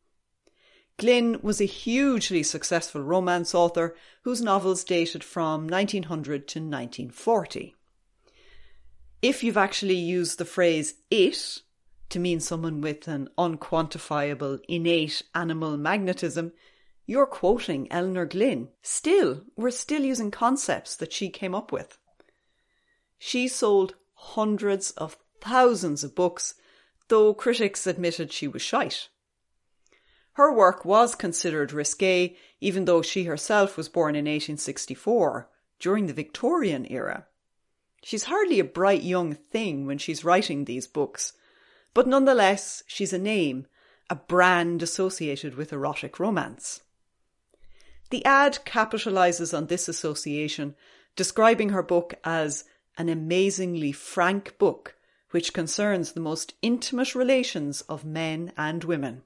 Glyn 0.99 1.39
was 1.43 1.61
a 1.61 1.65
hugely 1.65 2.43
successful 2.43 3.03
romance 3.03 3.55
author 3.55 3.97
whose 4.23 4.43
novels 4.43 4.83
dated 4.83 5.23
from 5.23 5.69
1900 5.69 6.49
to 6.49 6.59
1940. 6.59 7.75
If 9.23 9.43
you've 9.43 9.57
actually 9.57 9.97
used 9.97 10.39
the 10.39 10.45
phrase 10.45 10.95
it 11.11 11.61
to 12.11 12.19
mean 12.19 12.41
someone 12.41 12.81
with 12.81 13.07
an 13.09 13.29
unquantifiable 13.39 14.61
innate 14.69 15.23
animal 15.35 15.77
magnetism, 15.77 16.53
you're 17.07 17.27
quoting 17.27 17.91
Eleanor 17.91 18.27
Glyn. 18.27 18.69
Still, 18.83 19.43
we're 19.57 19.71
still 19.71 20.03
using 20.03 20.31
concepts 20.31 20.97
that 20.97 21.13
she 21.13 21.31
came 21.31 21.55
up 21.55 21.73
with. 21.73 21.99
She 23.19 23.49
sold 23.49 23.95
hundreds 24.15 24.93
of 24.93 25.19
thousands 25.41 26.05
of 26.05 26.15
books 26.15 26.55
though 27.09 27.35
critics 27.35 27.87
admitted 27.87 28.33
she 28.33 28.47
was 28.47 28.63
shite. 28.63 29.09
Her 30.33 30.53
work 30.53 30.85
was 30.85 31.15
considered 31.15 31.73
risque, 31.73 32.37
even 32.61 32.85
though 32.85 33.03
she 33.03 33.25
herself 33.25 33.77
was 33.77 33.89
born 33.89 34.15
in 34.15 34.27
1864, 34.27 35.49
during 35.81 36.07
the 36.07 36.13
Victorian 36.13 36.87
era. 36.91 37.27
She's 38.05 38.25
hardly 38.25 38.61
a 38.61 38.65
bright 38.65 39.03
young 39.03 39.35
thing 39.35 39.87
when 39.87 39.99
she's 39.99 40.25
writing 40.25 40.65
these 40.65 40.87
books, 40.87 41.33
but 41.93 42.07
nonetheless, 42.07 42.85
she's 42.87 43.13
a 43.13 43.19
name, 43.19 43.67
a 44.09 44.15
brand 44.15 44.83
associated 44.83 45.57
with 45.57 45.73
erotic 45.73 46.21
romance. 46.21 46.83
The 48.11 48.25
ad 48.25 48.61
capitalizes 48.65 49.57
on 49.57 49.67
this 49.67 49.89
association, 49.89 50.77
describing 51.17 51.71
her 51.71 51.83
book 51.83 52.15
as 52.23 52.65
an 52.99 53.09
amazingly 53.09 53.93
frank 53.93 54.59
book 54.59 54.97
which 55.31 55.53
concerns 55.53 56.13
the 56.13 56.21
most 56.21 56.55
intimate 56.63 57.15
relations 57.15 57.83
of 57.83 58.05
men 58.05 58.53
and 58.57 58.83
women. 58.85 59.23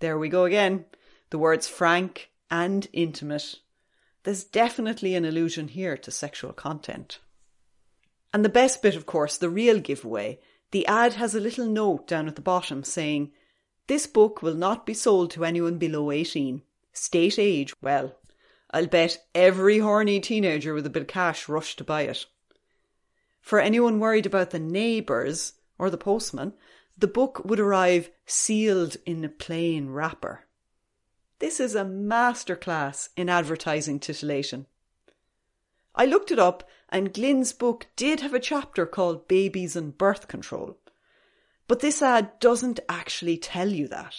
There 0.00 0.18
we 0.18 0.28
go 0.28 0.44
again, 0.44 0.86
the 1.30 1.38
words 1.38 1.68
frank 1.68 2.30
and 2.50 2.88
intimate. 2.92 3.56
There's 4.22 4.44
definitely 4.44 5.14
an 5.14 5.24
allusion 5.24 5.68
here 5.68 5.96
to 5.98 6.10
sexual 6.10 6.52
content. 6.52 7.18
And 8.32 8.44
the 8.44 8.48
best 8.48 8.80
bit, 8.82 8.96
of 8.96 9.04
course, 9.04 9.36
the 9.36 9.50
real 9.50 9.78
giveaway, 9.78 10.40
the 10.70 10.86
ad 10.86 11.14
has 11.14 11.34
a 11.34 11.40
little 11.40 11.66
note 11.66 12.06
down 12.08 12.28
at 12.28 12.36
the 12.36 12.42
bottom 12.42 12.82
saying, 12.82 13.32
This 13.88 14.06
book 14.06 14.40
will 14.40 14.54
not 14.54 14.86
be 14.86 14.94
sold 14.94 15.30
to 15.32 15.44
anyone 15.44 15.76
below 15.78 16.10
18. 16.10 16.62
State 16.94 17.38
age, 17.38 17.74
well, 17.82 18.16
I'll 18.70 18.86
bet 18.86 19.18
every 19.34 19.80
horny 19.80 20.20
teenager 20.20 20.72
with 20.72 20.86
a 20.86 20.90
bit 20.90 21.02
of 21.02 21.08
cash 21.08 21.48
rushed 21.48 21.78
to 21.78 21.84
buy 21.84 22.02
it. 22.02 22.24
For 23.42 23.60
anyone 23.60 23.98
worried 23.98 24.24
about 24.24 24.50
the 24.50 24.60
neighbours 24.60 25.54
or 25.76 25.90
the 25.90 25.98
postman, 25.98 26.54
the 26.96 27.08
book 27.08 27.44
would 27.44 27.60
arrive 27.60 28.10
sealed 28.24 28.96
in 29.04 29.24
a 29.24 29.28
plain 29.28 29.90
wrapper. 29.90 30.46
This 31.40 31.58
is 31.58 31.74
a 31.74 31.84
masterclass 31.84 33.08
in 33.16 33.28
advertising 33.28 33.98
titillation. 33.98 34.66
I 35.94 36.06
looked 36.06 36.30
it 36.30 36.38
up, 36.38 36.68
and 36.88 37.12
Glyn's 37.12 37.52
book 37.52 37.88
did 37.96 38.20
have 38.20 38.32
a 38.32 38.40
chapter 38.40 38.86
called 38.86 39.26
Babies 39.26 39.74
and 39.74 39.98
Birth 39.98 40.28
Control. 40.28 40.78
But 41.66 41.80
this 41.80 42.00
ad 42.00 42.38
doesn't 42.38 42.80
actually 42.88 43.38
tell 43.38 43.68
you 43.68 43.88
that. 43.88 44.14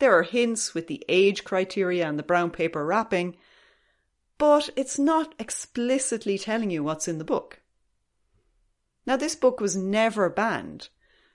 There 0.00 0.18
are 0.18 0.24
hints 0.24 0.74
with 0.74 0.88
the 0.88 1.04
age 1.08 1.44
criteria 1.44 2.08
and 2.08 2.18
the 2.18 2.24
brown 2.24 2.50
paper 2.50 2.84
wrapping, 2.84 3.36
but 4.36 4.70
it's 4.74 4.98
not 4.98 5.34
explicitly 5.38 6.38
telling 6.38 6.70
you 6.70 6.82
what's 6.82 7.06
in 7.06 7.18
the 7.18 7.24
book. 7.24 7.60
Now, 9.06 9.16
this 9.16 9.34
book 9.34 9.60
was 9.60 9.76
never 9.76 10.30
banned, 10.30 10.88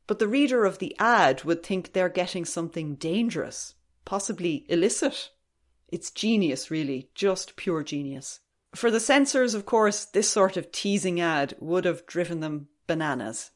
but 0.08 0.20
the 0.20 0.28
reader 0.28 0.66
of 0.66 0.80
the 0.80 0.96
ad 0.98 1.44
would 1.44 1.62
think 1.62 1.94
they're 1.94 2.10
getting 2.10 2.46
something 2.46 2.96
dangerous, 2.96 3.76
possibly 4.06 4.66
illicit. 4.70 5.30
It's 5.88 6.10
genius, 6.10 6.72
really, 6.72 7.10
just 7.14 7.56
pure 7.56 7.84
genius. 7.84 8.40
For 8.76 8.90
the 8.92 9.00
censors, 9.00 9.54
of 9.54 9.66
course, 9.66 10.06
this 10.06 10.30
sort 10.30 10.58
of 10.58 10.72
teasing 10.72 11.20
ad 11.20 11.56
would 11.60 11.86
have 11.86 12.06
driven 12.06 12.40
them 12.40 12.70
bananas. 12.88 13.52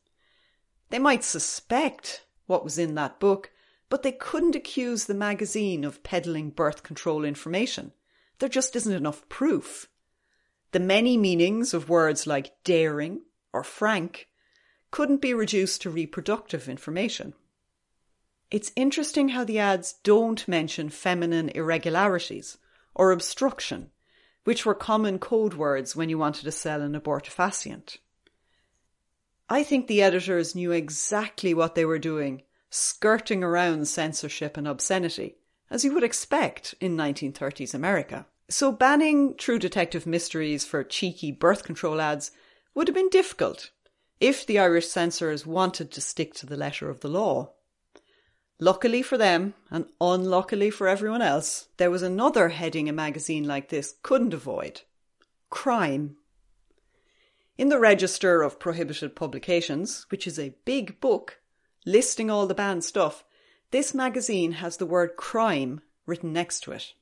They 0.89 0.99
might 0.99 1.23
suspect 1.23 2.25
what 2.45 2.63
was 2.63 2.77
in 2.77 2.95
that 2.95 3.19
book, 3.19 3.51
but 3.89 4.03
they 4.03 4.11
couldn't 4.11 4.55
accuse 4.55 5.05
the 5.05 5.13
magazine 5.13 5.83
of 5.83 6.03
peddling 6.03 6.49
birth 6.49 6.83
control 6.83 7.23
information. 7.23 7.93
There 8.39 8.49
just 8.49 8.75
isn't 8.75 8.93
enough 8.93 9.27
proof. 9.29 9.87
The 10.71 10.79
many 10.79 11.17
meanings 11.17 11.73
of 11.73 11.89
words 11.89 12.25
like 12.25 12.63
daring 12.63 13.21
or 13.53 13.63
frank 13.63 14.27
couldn't 14.91 15.21
be 15.21 15.33
reduced 15.33 15.81
to 15.81 15.89
reproductive 15.89 16.67
information. 16.67 17.33
It's 18.51 18.71
interesting 18.75 19.29
how 19.29 19.43
the 19.43 19.57
ads 19.57 19.93
don't 20.03 20.47
mention 20.47 20.89
feminine 20.89 21.49
irregularities 21.49 22.57
or 22.93 23.11
obstruction, 23.11 23.89
which 24.43 24.65
were 24.65 24.75
common 24.75 25.17
code 25.17 25.55
words 25.55 25.95
when 25.95 26.09
you 26.09 26.17
wanted 26.17 26.43
to 26.43 26.51
sell 26.51 26.81
an 26.81 26.93
abortifacient. 26.93 27.97
I 29.49 29.63
think 29.63 29.87
the 29.87 30.01
editors 30.01 30.55
knew 30.55 30.71
exactly 30.71 31.53
what 31.53 31.75
they 31.75 31.85
were 31.85 31.99
doing, 31.99 32.43
skirting 32.69 33.43
around 33.43 33.87
censorship 33.87 34.57
and 34.57 34.67
obscenity, 34.67 35.37
as 35.69 35.83
you 35.83 35.93
would 35.93 36.03
expect 36.03 36.75
in 36.79 36.95
1930s 36.95 37.73
America. 37.73 38.27
So 38.49 38.71
banning 38.71 39.35
True 39.37 39.57
Detective 39.57 40.05
Mysteries 40.05 40.65
for 40.65 40.83
cheeky 40.83 41.31
birth 41.31 41.63
control 41.63 41.99
ads 41.99 42.29
would 42.75 42.87
have 42.87 42.95
been 42.95 43.09
difficult 43.09 43.71
if 44.19 44.45
the 44.45 44.59
Irish 44.59 44.87
censors 44.87 45.45
wanted 45.45 45.91
to 45.91 46.01
stick 46.01 46.33
to 46.35 46.45
the 46.45 46.57
letter 46.57 46.89
of 46.89 47.01
the 47.01 47.07
law. 47.09 47.51
Luckily 48.59 49.01
for 49.01 49.17
them, 49.17 49.53
and 49.69 49.85
unluckily 49.99 50.69
for 50.69 50.87
everyone 50.87 51.21
else, 51.21 51.67
there 51.77 51.91
was 51.91 52.01
another 52.01 52.49
heading 52.49 52.87
a 52.87 52.93
magazine 52.93 53.45
like 53.45 53.69
this 53.69 53.95
couldn't 54.01 54.33
avoid 54.33 54.81
crime. 55.49 56.15
In 57.57 57.69
the 57.69 57.77
Register 57.77 58.41
of 58.41 58.59
Prohibited 58.59 59.15
Publications, 59.15 60.07
which 60.09 60.25
is 60.25 60.39
a 60.39 60.55
big 60.65 60.99
book 60.99 61.41
listing 61.85 62.31
all 62.31 62.47
the 62.47 62.55
banned 62.55 62.83
stuff, 62.83 63.23
this 63.69 63.93
magazine 63.93 64.53
has 64.53 64.77
the 64.77 64.85
word 64.85 65.15
crime 65.15 65.81
written 66.05 66.33
next 66.33 66.61
to 66.61 66.71
it. 66.71 66.93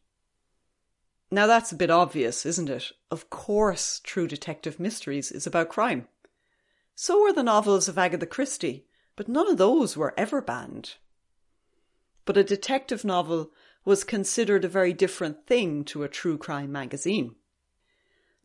Now 1.31 1.47
that's 1.47 1.71
a 1.71 1.77
bit 1.77 1.89
obvious, 1.89 2.45
isn't 2.45 2.69
it? 2.69 2.91
Of 3.09 3.29
course, 3.29 4.01
True 4.03 4.27
Detective 4.27 4.79
Mysteries 4.79 5.31
is 5.31 5.47
about 5.47 5.69
crime. 5.69 6.07
So 6.93 7.21
were 7.21 7.33
the 7.33 7.41
novels 7.41 7.87
of 7.87 7.97
Agatha 7.97 8.25
Christie, 8.25 8.85
but 9.15 9.29
none 9.29 9.49
of 9.49 9.57
those 9.57 9.95
were 9.95 10.13
ever 10.17 10.41
banned 10.41 10.95
but 12.25 12.37
a 12.37 12.43
detective 12.43 13.03
novel 13.03 13.51
was 13.83 14.03
considered 14.03 14.63
a 14.63 14.69
very 14.69 14.93
different 14.93 15.45
thing 15.47 15.83
to 15.83 16.03
a 16.03 16.07
true 16.07 16.37
crime 16.37 16.71
magazine. 16.71 17.35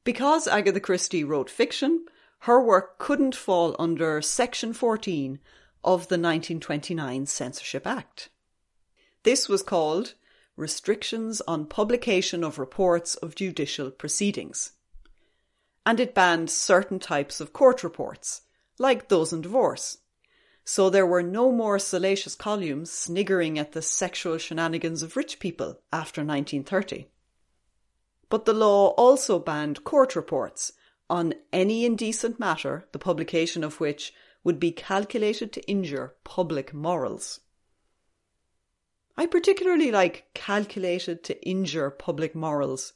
Because 0.04 0.48
Agatha 0.48 0.80
Christie 0.80 1.24
wrote 1.24 1.50
fiction, 1.50 2.06
her 2.40 2.62
work 2.62 2.98
couldn't 2.98 3.34
fall 3.34 3.76
under 3.78 4.22
Section 4.22 4.72
14 4.72 5.38
of 5.84 6.08
the 6.08 6.14
1929 6.14 7.26
Censorship 7.26 7.86
Act. 7.86 8.28
This 9.24 9.48
was 9.48 9.62
called 9.62 10.14
Restrictions 10.56 11.42
on 11.46 11.66
Publication 11.66 12.42
of 12.42 12.58
Reports 12.58 13.14
of 13.16 13.34
Judicial 13.34 13.90
Proceedings. 13.90 14.72
And 15.84 16.00
it 16.00 16.14
banned 16.14 16.50
certain 16.50 16.98
types 16.98 17.40
of 17.40 17.52
court 17.52 17.84
reports, 17.84 18.42
like 18.78 19.08
those 19.08 19.32
in 19.32 19.42
divorce, 19.42 19.98
so 20.68 20.90
there 20.90 21.06
were 21.06 21.22
no 21.22 21.52
more 21.52 21.78
salacious 21.78 22.34
columns 22.34 22.90
sniggering 22.90 23.56
at 23.56 23.70
the 23.70 23.80
sexual 23.80 24.36
shenanigans 24.36 25.00
of 25.00 25.16
rich 25.16 25.38
people 25.38 25.80
after 25.92 26.22
1930. 26.22 27.06
But 28.28 28.46
the 28.46 28.52
law 28.52 28.88
also 28.96 29.38
banned 29.38 29.84
court 29.84 30.16
reports 30.16 30.72
on 31.08 31.34
any 31.52 31.84
indecent 31.84 32.40
matter, 32.40 32.88
the 32.90 32.98
publication 32.98 33.62
of 33.62 33.78
which 33.78 34.12
would 34.42 34.58
be 34.58 34.72
calculated 34.72 35.52
to 35.52 35.70
injure 35.70 36.16
public 36.25 36.75
morals. 36.75 37.40
I 39.16 39.26
particularly 39.26 39.90
like 39.90 40.26
calculated 40.35 41.25
to 41.25 41.42
injure 41.46 41.90
public 41.90 42.35
morals, 42.35 42.92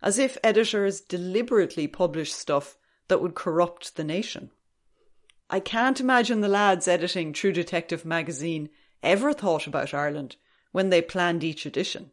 as 0.00 0.18
if 0.18 0.38
editors 0.44 1.00
deliberately 1.00 1.88
publish 1.88 2.32
stuff 2.32 2.76
that 3.08 3.20
would 3.20 3.34
corrupt 3.34 3.96
the 3.96 4.04
nation. 4.04 4.50
I 5.50 5.60
can't 5.60 6.00
imagine 6.00 6.40
the 6.40 6.48
lads 6.48 6.88
editing 6.88 7.32
True 7.32 7.52
Detective 7.52 8.04
magazine 8.04 8.68
ever 9.02 9.32
thought 9.32 9.66
about 9.66 9.94
Ireland 9.94 10.36
when 10.72 10.90
they 10.90 11.02
planned 11.02 11.44
each 11.44 11.66
edition. 11.66 12.10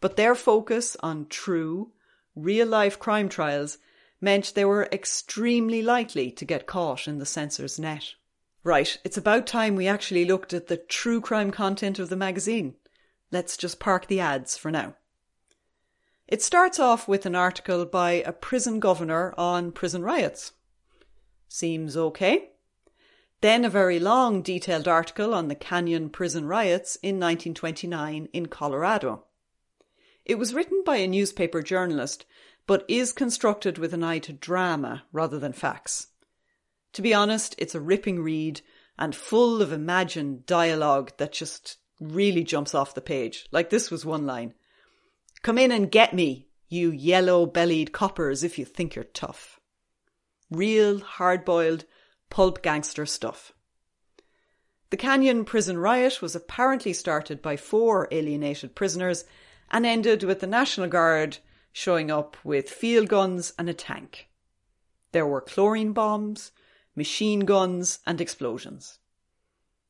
But 0.00 0.16
their 0.16 0.34
focus 0.34 0.96
on 1.00 1.26
true, 1.28 1.92
real 2.34 2.66
life 2.66 2.98
crime 2.98 3.28
trials 3.28 3.78
meant 4.20 4.52
they 4.54 4.64
were 4.64 4.88
extremely 4.92 5.82
likely 5.82 6.30
to 6.32 6.44
get 6.44 6.66
caught 6.66 7.08
in 7.08 7.18
the 7.18 7.26
censor's 7.26 7.78
net. 7.78 8.14
Right, 8.66 8.98
it's 9.04 9.16
about 9.16 9.46
time 9.46 9.76
we 9.76 9.86
actually 9.86 10.24
looked 10.24 10.52
at 10.52 10.66
the 10.66 10.76
true 10.76 11.20
crime 11.20 11.52
content 11.52 12.00
of 12.00 12.08
the 12.08 12.16
magazine. 12.16 12.74
Let's 13.30 13.56
just 13.56 13.78
park 13.78 14.08
the 14.08 14.18
ads 14.18 14.56
for 14.56 14.72
now. 14.72 14.96
It 16.26 16.42
starts 16.42 16.80
off 16.80 17.06
with 17.06 17.26
an 17.26 17.36
article 17.36 17.84
by 17.86 18.14
a 18.26 18.32
prison 18.32 18.80
governor 18.80 19.32
on 19.38 19.70
prison 19.70 20.02
riots. 20.02 20.50
Seems 21.46 21.96
okay. 21.96 22.50
Then 23.40 23.64
a 23.64 23.70
very 23.70 24.00
long, 24.00 24.42
detailed 24.42 24.88
article 24.88 25.32
on 25.32 25.46
the 25.46 25.54
Canyon 25.54 26.10
prison 26.10 26.48
riots 26.48 26.96
in 26.96 27.20
1929 27.20 28.28
in 28.32 28.46
Colorado. 28.46 29.26
It 30.24 30.40
was 30.40 30.54
written 30.54 30.82
by 30.84 30.96
a 30.96 31.06
newspaper 31.06 31.62
journalist, 31.62 32.26
but 32.66 32.84
is 32.88 33.12
constructed 33.12 33.78
with 33.78 33.94
an 33.94 34.02
eye 34.02 34.18
to 34.18 34.32
drama 34.32 35.04
rather 35.12 35.38
than 35.38 35.52
facts. 35.52 36.08
To 36.94 37.02
be 37.02 37.12
honest, 37.12 37.54
it's 37.58 37.74
a 37.74 37.80
ripping 37.80 38.20
read 38.20 38.60
and 38.98 39.14
full 39.14 39.60
of 39.60 39.72
imagined 39.72 40.46
dialogue 40.46 41.12
that 41.18 41.32
just 41.32 41.78
really 42.00 42.44
jumps 42.44 42.74
off 42.74 42.94
the 42.94 43.00
page. 43.00 43.46
Like 43.52 43.70
this 43.70 43.90
was 43.90 44.04
one 44.04 44.26
line 44.26 44.54
Come 45.42 45.58
in 45.58 45.70
and 45.70 45.90
get 45.90 46.14
me, 46.14 46.48
you 46.68 46.90
yellow 46.90 47.46
bellied 47.46 47.92
coppers, 47.92 48.42
if 48.42 48.58
you 48.58 48.64
think 48.64 48.94
you're 48.94 49.04
tough. 49.04 49.60
Real, 50.50 51.00
hard 51.00 51.44
boiled, 51.44 51.84
pulp 52.30 52.62
gangster 52.62 53.06
stuff. 53.06 53.52
The 54.90 54.96
Canyon 54.96 55.44
prison 55.44 55.78
riot 55.78 56.22
was 56.22 56.36
apparently 56.36 56.92
started 56.92 57.42
by 57.42 57.56
four 57.56 58.08
alienated 58.10 58.74
prisoners 58.74 59.24
and 59.70 59.84
ended 59.84 60.22
with 60.22 60.40
the 60.40 60.46
National 60.46 60.88
Guard 60.88 61.38
showing 61.72 62.10
up 62.10 62.36
with 62.44 62.70
field 62.70 63.08
guns 63.08 63.52
and 63.58 63.68
a 63.68 63.74
tank. 63.74 64.28
There 65.12 65.26
were 65.26 65.40
chlorine 65.40 65.92
bombs, 65.92 66.52
machine 66.96 67.40
guns, 67.40 68.00
and 68.06 68.20
explosions. 68.20 68.98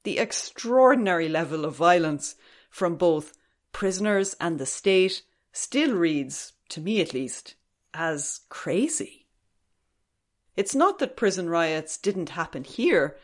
The 0.02 0.18
extraordinary 0.18 1.28
level 1.28 1.64
of 1.64 1.76
violence 1.76 2.34
from 2.68 2.96
both 2.96 3.32
prisoners 3.72 4.36
and 4.40 4.58
the 4.58 4.66
state 4.66 5.22
still 5.52 5.94
reads, 5.94 6.52
to 6.68 6.80
me 6.80 7.00
at 7.00 7.14
least, 7.14 7.54
as 7.94 8.40
crazy. 8.48 9.26
It's 10.56 10.74
not 10.74 10.98
that 10.98 11.16
prison 11.16 11.48
riots 11.48 11.98
didn't 11.98 12.30
happen 12.30 12.64
here, 12.64 13.16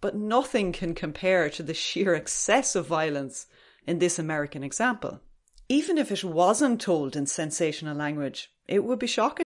but 0.00 0.14
nothing 0.14 0.72
can 0.72 0.94
compare 0.94 1.48
to 1.50 1.62
the 1.62 1.74
sheer 1.74 2.14
excess 2.14 2.76
of 2.76 2.86
violence 2.86 3.46
in 3.86 3.98
this 3.98 4.18
American 4.18 4.62
example. 4.62 5.20
Even 5.68 5.98
if 5.98 6.12
it 6.12 6.22
wasn't 6.22 6.80
told 6.80 7.16
in 7.16 7.26
sensational 7.26 7.96
language, 7.96 8.52
it 8.68 8.84
would 8.84 8.98
be 8.98 9.06
shocking. 9.06 9.45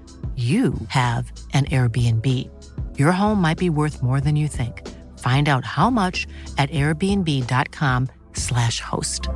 you 0.41 0.73
have 0.87 1.29
an 1.53 1.65
Airbnb. 1.65 2.49
Your 2.97 3.11
home 3.11 3.41
might 3.41 3.57
be 3.57 3.69
worth 3.69 4.01
more 4.01 4.21
than 4.21 4.37
you 4.37 4.47
think. 4.47 4.87
Find 5.19 5.49
out 5.49 5.65
how 5.65 5.89
much 5.89 6.25
at 6.57 6.71
airbnb.com/slash 6.71 8.79
host. 8.79 9.27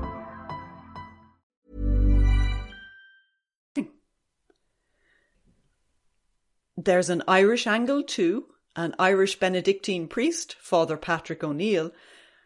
There's 6.77 7.09
an 7.09 7.23
Irish 7.27 7.67
angle 7.67 8.03
too. 8.03 8.45
An 8.75 8.93
Irish 8.99 9.39
Benedictine 9.39 10.07
priest, 10.07 10.55
Father 10.59 10.97
Patrick 10.97 11.43
O'Neill, 11.43 11.91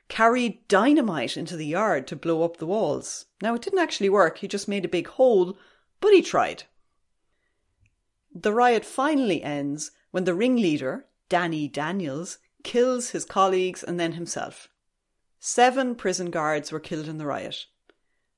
carried 0.07 0.67
dynamite 0.67 1.37
into 1.37 1.55
the 1.55 1.65
yard 1.65 2.05
to 2.07 2.15
blow 2.15 2.43
up 2.43 2.57
the 2.57 2.67
walls. 2.67 3.25
Now, 3.41 3.55
it 3.55 3.61
didn't 3.61 3.79
actually 3.79 4.09
work, 4.09 4.39
he 4.39 4.47
just 4.47 4.67
made 4.67 4.85
a 4.85 4.89
big 4.89 5.07
hole, 5.07 5.57
but 6.01 6.13
he 6.13 6.21
tried. 6.21 6.63
The 8.33 8.53
riot 8.53 8.85
finally 8.85 9.43
ends 9.43 9.91
when 10.11 10.23
the 10.23 10.33
ringleader, 10.33 11.05
Danny 11.29 11.67
Daniels, 11.67 12.37
kills 12.63 13.11
his 13.11 13.25
colleagues 13.25 13.83
and 13.83 13.99
then 13.99 14.13
himself. 14.13 14.67
Seven 15.39 15.95
prison 15.95 16.29
guards 16.29 16.71
were 16.71 16.79
killed 16.79 17.07
in 17.07 17.17
the 17.17 17.25
riot. 17.25 17.65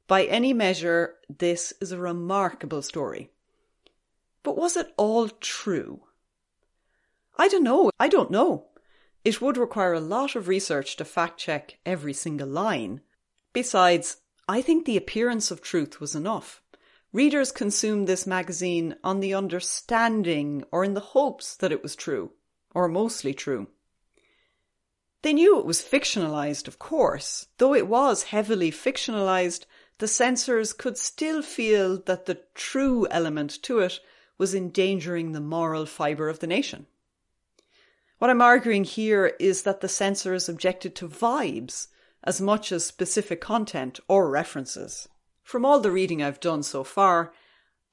By 0.08 0.25
any 0.25 0.54
measure, 0.54 1.15
this 1.30 1.73
is 1.82 1.91
a 1.91 1.97
remarkable 1.97 2.82
story. 2.82 3.32
But 4.43 4.58
was 4.58 4.75
it 4.75 4.93
all 4.97 5.30
true? 5.30 6.01
I 7.38 7.47
don't 7.47 7.63
know. 7.63 7.91
I 7.99 8.08
don't 8.08 8.32
know. 8.32 8.67
It 9.23 9.41
would 9.41 9.58
require 9.58 9.93
a 9.93 9.99
lot 9.99 10.36
of 10.36 10.47
research 10.47 10.95
to 10.97 11.06
fact 11.06 11.39
check 11.39 11.77
every 11.86 12.13
single 12.13 12.47
line. 12.47 13.01
Besides, 13.54 14.17
I 14.47 14.62
think 14.62 14.86
the 14.86 14.97
appearance 14.97 15.51
of 15.51 15.62
truth 15.62 15.99
was 15.99 16.15
enough. 16.15 16.62
Readers 17.13 17.52
consumed 17.52 18.08
this 18.08 18.26
magazine 18.26 18.95
on 19.04 19.19
the 19.19 19.34
understanding 19.34 20.63
or 20.71 20.86
in 20.86 20.93
the 20.93 21.02
hopes 21.02 21.56
that 21.58 21.71
it 21.71 21.84
was 21.84 21.95
true, 21.95 22.32
or 22.74 22.88
mostly 22.88 23.34
true. 23.34 23.67
They 25.21 25.34
knew 25.34 25.60
it 25.60 25.65
was 25.65 25.82
fictionalized, 25.82 26.69
of 26.69 26.80
course. 26.80 27.47
Though 27.58 27.74
it 27.74 27.88
was 27.88 28.24
heavily 28.24 28.71
fictionalized, 28.71 29.65
the 29.97 30.08
censors 30.08 30.71
could 30.74 30.97
still 30.97 31.41
feel 31.41 31.97
that 32.04 32.28
the 32.28 32.39
true 32.56 33.08
element 33.12 33.62
to 33.63 33.80
it 33.80 34.00
was 34.38 34.56
endangering 34.56 35.34
the 35.34 35.41
moral 35.41 35.86
fibre 35.86 36.30
of 36.30 36.39
the 36.39 36.47
nation. 36.47 36.88
What 38.19 38.30
I'm 38.30 38.41
arguing 38.41 38.86
here 38.86 39.36
is 39.39 39.63
that 39.63 39.82
the 39.82 39.89
censors 39.89 40.47
objected 40.47 40.95
to 40.95 41.10
vibes 41.10 41.88
as 42.24 42.39
much 42.39 42.71
as 42.71 42.86
specific 42.86 43.41
content 43.41 44.00
or 44.08 44.30
references. 44.30 45.10
From 45.52 45.66
all 45.66 45.82
the 45.82 45.92
reading 45.92 46.24
I've 46.24 46.40
done 46.40 46.64
so 46.64 46.86
far, 46.86 47.34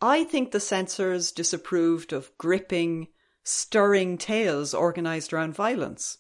I 0.00 0.22
think 0.22 0.52
the 0.52 0.60
censors 0.60 1.32
disapproved 1.32 2.12
of 2.12 2.30
gripping, 2.38 3.08
stirring 3.42 4.16
tales 4.16 4.72
organised 4.74 5.32
around 5.32 5.56
violence. 5.56 6.18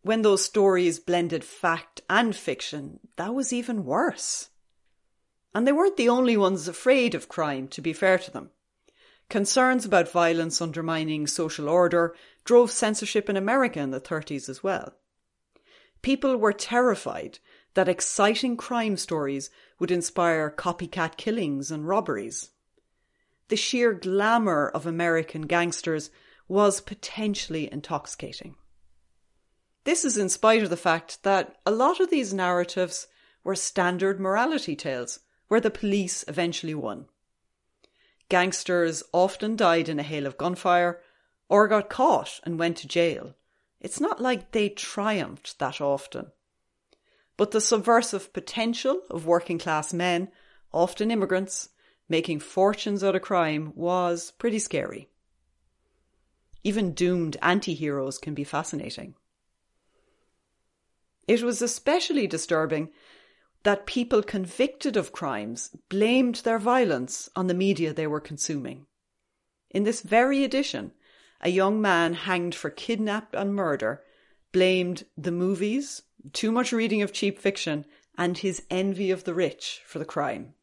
When 0.00 0.22
those 0.22 0.42
stories 0.42 0.98
blended 0.98 1.44
fact 1.44 2.00
and 2.08 2.34
fiction, 2.34 3.00
that 3.16 3.34
was 3.34 3.52
even 3.52 3.84
worse. 3.84 4.48
And 5.54 5.66
they 5.66 5.72
weren't 5.72 5.98
the 5.98 6.08
only 6.08 6.38
ones 6.38 6.68
afraid 6.68 7.14
of 7.14 7.28
crime, 7.28 7.68
to 7.68 7.82
be 7.82 7.92
fair 7.92 8.16
to 8.16 8.30
them. 8.30 8.52
Concerns 9.28 9.84
about 9.84 10.10
violence 10.10 10.62
undermining 10.62 11.26
social 11.26 11.68
order 11.68 12.16
drove 12.46 12.70
censorship 12.70 13.28
in 13.28 13.36
America 13.36 13.80
in 13.80 13.90
the 13.90 14.00
30s 14.00 14.48
as 14.48 14.62
well. 14.62 14.94
People 16.00 16.38
were 16.38 16.54
terrified 16.54 17.40
that 17.76 17.88
exciting 17.88 18.56
crime 18.56 18.96
stories 18.96 19.50
would 19.78 19.90
inspire 19.90 20.50
copycat 20.50 21.18
killings 21.18 21.70
and 21.70 21.86
robberies. 21.86 22.48
The 23.48 23.56
sheer 23.56 23.92
glamour 23.92 24.68
of 24.68 24.86
American 24.86 25.42
gangsters 25.42 26.10
was 26.48 26.80
potentially 26.80 27.70
intoxicating. 27.70 28.56
This 29.84 30.06
is 30.06 30.16
in 30.16 30.30
spite 30.30 30.62
of 30.62 30.70
the 30.70 30.76
fact 30.78 31.22
that 31.22 31.58
a 31.66 31.70
lot 31.70 32.00
of 32.00 32.08
these 32.08 32.32
narratives 32.32 33.08
were 33.44 33.54
standard 33.54 34.18
morality 34.18 34.74
tales 34.74 35.20
where 35.48 35.60
the 35.60 35.70
police 35.70 36.24
eventually 36.26 36.74
won. 36.74 37.06
Gangsters 38.30 39.02
often 39.12 39.54
died 39.54 39.90
in 39.90 40.00
a 40.00 40.02
hail 40.02 40.26
of 40.26 40.38
gunfire 40.38 41.02
or 41.50 41.68
got 41.68 41.90
caught 41.90 42.40
and 42.42 42.58
went 42.58 42.78
to 42.78 42.88
jail. 42.88 43.34
It's 43.80 44.00
not 44.00 44.18
like 44.18 44.52
they 44.52 44.70
triumphed 44.70 45.58
that 45.58 45.82
often. 45.82 46.32
But 47.36 47.50
the 47.50 47.60
subversive 47.60 48.32
potential 48.32 49.02
of 49.10 49.26
working 49.26 49.58
class 49.58 49.92
men, 49.92 50.30
often 50.72 51.10
immigrants, 51.10 51.70
making 52.08 52.40
fortunes 52.40 53.04
out 53.04 53.16
of 53.16 53.22
crime 53.22 53.72
was 53.74 54.32
pretty 54.32 54.58
scary. 54.58 55.08
Even 56.64 56.92
doomed 56.92 57.36
anti 57.42 57.74
heroes 57.74 58.18
can 58.18 58.34
be 58.34 58.44
fascinating. 58.44 59.14
It 61.28 61.42
was 61.42 61.60
especially 61.60 62.26
disturbing 62.26 62.90
that 63.64 63.86
people 63.86 64.22
convicted 64.22 64.96
of 64.96 65.12
crimes 65.12 65.70
blamed 65.88 66.36
their 66.36 66.58
violence 66.58 67.28
on 67.34 67.48
the 67.48 67.54
media 67.54 67.92
they 67.92 68.06
were 68.06 68.20
consuming. 68.20 68.86
In 69.70 69.82
this 69.82 70.02
very 70.02 70.44
edition, 70.44 70.92
a 71.40 71.50
young 71.50 71.80
man 71.80 72.14
hanged 72.14 72.54
for 72.54 72.70
kidnap 72.70 73.34
and 73.34 73.54
murder 73.54 74.02
blamed 74.52 75.04
the 75.18 75.32
movies, 75.32 76.02
too 76.32 76.52
much 76.52 76.72
reading 76.72 77.02
of 77.02 77.12
cheap 77.12 77.38
fiction, 77.38 77.84
and 78.18 78.38
his 78.38 78.62
envy 78.70 79.10
of 79.10 79.24
the 79.24 79.34
rich 79.34 79.82
for 79.84 79.98
the 79.98 80.04
crime. 80.04 80.54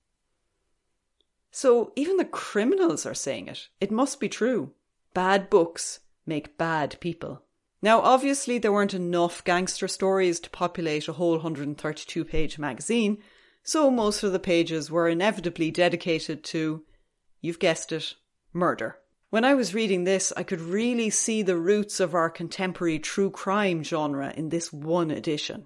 So 1.52 1.94
even 1.96 2.18
the 2.18 2.26
criminals 2.26 3.06
are 3.06 3.14
saying 3.14 3.48
it. 3.48 3.70
It 3.80 3.92
must 3.92 4.20
be 4.20 4.28
true. 4.28 4.72
Bad 5.14 5.50
books 5.50 6.00
make 6.26 6.58
bad 6.58 6.98
people. 7.00 7.44
Now, 7.82 8.00
obviously, 8.00 8.58
there 8.58 8.72
weren't 8.72 8.94
enough 8.94 9.44
gangster 9.44 9.88
stories 9.88 10.40
to 10.40 10.50
populate 10.50 11.08
a 11.08 11.14
whole 11.14 11.34
132 11.34 12.26
page 12.26 12.58
magazine, 12.58 13.18
so 13.62 13.92
most 13.92 14.24
of 14.24 14.32
the 14.32 14.40
pages 14.40 14.90
were 14.90 15.08
inevitably 15.08 15.70
dedicated 15.70 16.44
to, 16.46 16.84
you've 17.42 17.60
guessed 17.60 17.92
it, 17.92 18.16
murder. 18.52 19.00
When 19.34 19.46
I 19.46 19.56
was 19.56 19.74
reading 19.74 20.04
this, 20.04 20.32
I 20.38 20.44
could 20.44 20.62
really 20.62 21.10
see 21.10 21.42
the 21.42 21.58
roots 21.58 22.00
of 22.00 22.14
our 22.14 22.30
contemporary 22.30 23.00
true 23.00 23.32
crime 23.32 23.84
genre 23.84 24.32
in 24.38 24.50
this 24.50 24.72
one 24.72 25.10
edition. 25.10 25.66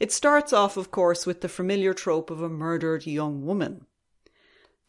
It 0.00 0.10
starts 0.10 0.52
off, 0.52 0.76
of 0.76 0.90
course, 0.90 1.24
with 1.24 1.42
the 1.42 1.48
familiar 1.48 1.94
trope 1.94 2.28
of 2.28 2.42
a 2.42 2.48
murdered 2.48 3.06
young 3.06 3.46
woman. 3.46 3.86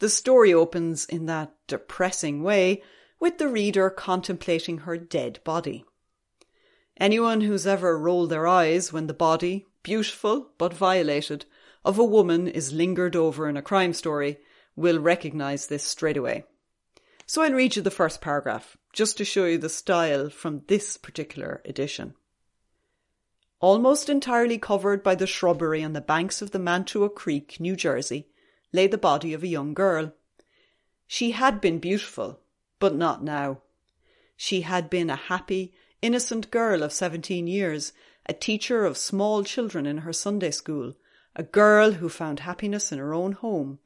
The 0.00 0.08
story 0.08 0.52
opens 0.52 1.04
in 1.04 1.26
that 1.26 1.54
depressing 1.68 2.42
way 2.42 2.82
with 3.20 3.38
the 3.38 3.46
reader 3.46 3.90
contemplating 3.90 4.78
her 4.78 4.96
dead 4.96 5.38
body. 5.44 5.84
Anyone 6.96 7.42
who's 7.42 7.64
ever 7.64 7.96
rolled 7.96 8.30
their 8.30 8.48
eyes 8.48 8.92
when 8.92 9.06
the 9.06 9.14
body, 9.14 9.68
beautiful 9.84 10.50
but 10.58 10.74
violated, 10.74 11.44
of 11.84 12.00
a 12.00 12.04
woman 12.04 12.48
is 12.48 12.72
lingered 12.72 13.14
over 13.14 13.48
in 13.48 13.56
a 13.56 13.62
crime 13.62 13.92
story 13.92 14.38
will 14.74 14.98
recognise 14.98 15.68
this 15.68 15.84
straight 15.84 16.16
away. 16.16 16.44
So 17.26 17.42
I'll 17.42 17.52
read 17.52 17.76
you 17.76 17.82
the 17.82 17.90
first 17.90 18.20
paragraph, 18.20 18.76
just 18.92 19.16
to 19.16 19.24
show 19.24 19.46
you 19.46 19.56
the 19.56 19.68
style 19.70 20.28
from 20.28 20.62
this 20.66 20.98
particular 20.98 21.62
edition. 21.64 22.14
Almost 23.60 24.10
entirely 24.10 24.58
covered 24.58 25.02
by 25.02 25.14
the 25.14 25.26
shrubbery 25.26 25.82
on 25.82 25.94
the 25.94 26.02
banks 26.02 26.42
of 26.42 26.50
the 26.50 26.58
Mantua 26.58 27.08
Creek, 27.08 27.58
New 27.58 27.76
Jersey, 27.76 28.28
lay 28.74 28.86
the 28.86 28.98
body 28.98 29.32
of 29.32 29.42
a 29.42 29.48
young 29.48 29.72
girl. 29.72 30.12
She 31.06 31.30
had 31.30 31.62
been 31.62 31.78
beautiful, 31.78 32.40
but 32.78 32.94
not 32.94 33.24
now. 33.24 33.62
She 34.36 34.60
had 34.60 34.90
been 34.90 35.08
a 35.08 35.16
happy, 35.16 35.72
innocent 36.02 36.50
girl 36.50 36.82
of 36.82 36.92
17 36.92 37.46
years, 37.46 37.94
a 38.26 38.34
teacher 38.34 38.84
of 38.84 38.98
small 38.98 39.44
children 39.44 39.86
in 39.86 39.98
her 39.98 40.12
Sunday 40.12 40.50
school, 40.50 40.92
a 41.34 41.42
girl 41.42 41.92
who 41.92 42.10
found 42.10 42.40
happiness 42.40 42.92
in 42.92 42.98
her 42.98 43.14
own 43.14 43.32
home, 43.32 43.78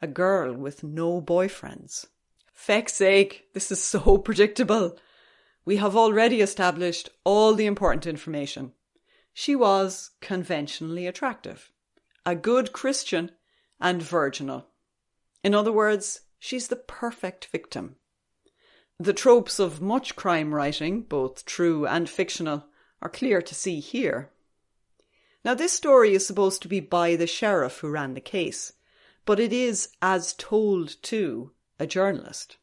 a 0.00 0.06
girl 0.06 0.54
with 0.54 0.84
no 0.84 1.20
boyfriends. 1.20 2.06
Feck's 2.54 2.94
sake, 2.94 3.48
this 3.52 3.70
is 3.70 3.82
so 3.82 4.16
predictable. 4.24 4.96
We 5.64 5.76
have 5.76 5.96
already 5.96 6.40
established 6.40 7.10
all 7.24 7.54
the 7.54 7.66
important 7.66 8.06
information. 8.06 8.72
She 9.32 9.56
was 9.56 10.12
conventionally 10.20 11.06
attractive, 11.06 11.72
a 12.24 12.36
good 12.36 12.72
Christian, 12.72 13.32
and 13.80 14.00
virginal. 14.00 14.68
In 15.42 15.54
other 15.54 15.72
words, 15.72 16.20
she's 16.38 16.68
the 16.68 16.76
perfect 16.76 17.46
victim. 17.46 17.96
The 18.98 19.12
tropes 19.12 19.58
of 19.58 19.82
much 19.82 20.14
crime 20.14 20.54
writing, 20.54 21.02
both 21.02 21.44
true 21.44 21.86
and 21.86 22.08
fictional, 22.08 22.66
are 23.02 23.10
clear 23.10 23.42
to 23.42 23.54
see 23.54 23.80
here. 23.80 24.30
Now, 25.44 25.54
this 25.54 25.72
story 25.72 26.14
is 26.14 26.26
supposed 26.26 26.62
to 26.62 26.68
be 26.68 26.80
by 26.80 27.16
the 27.16 27.26
sheriff 27.26 27.78
who 27.78 27.90
ran 27.90 28.14
the 28.14 28.20
case, 28.20 28.72
but 29.26 29.40
it 29.40 29.52
is, 29.52 29.88
as 30.00 30.32
told 30.34 31.02
to, 31.02 31.50
a 31.78 31.86
journalist. 31.86 32.56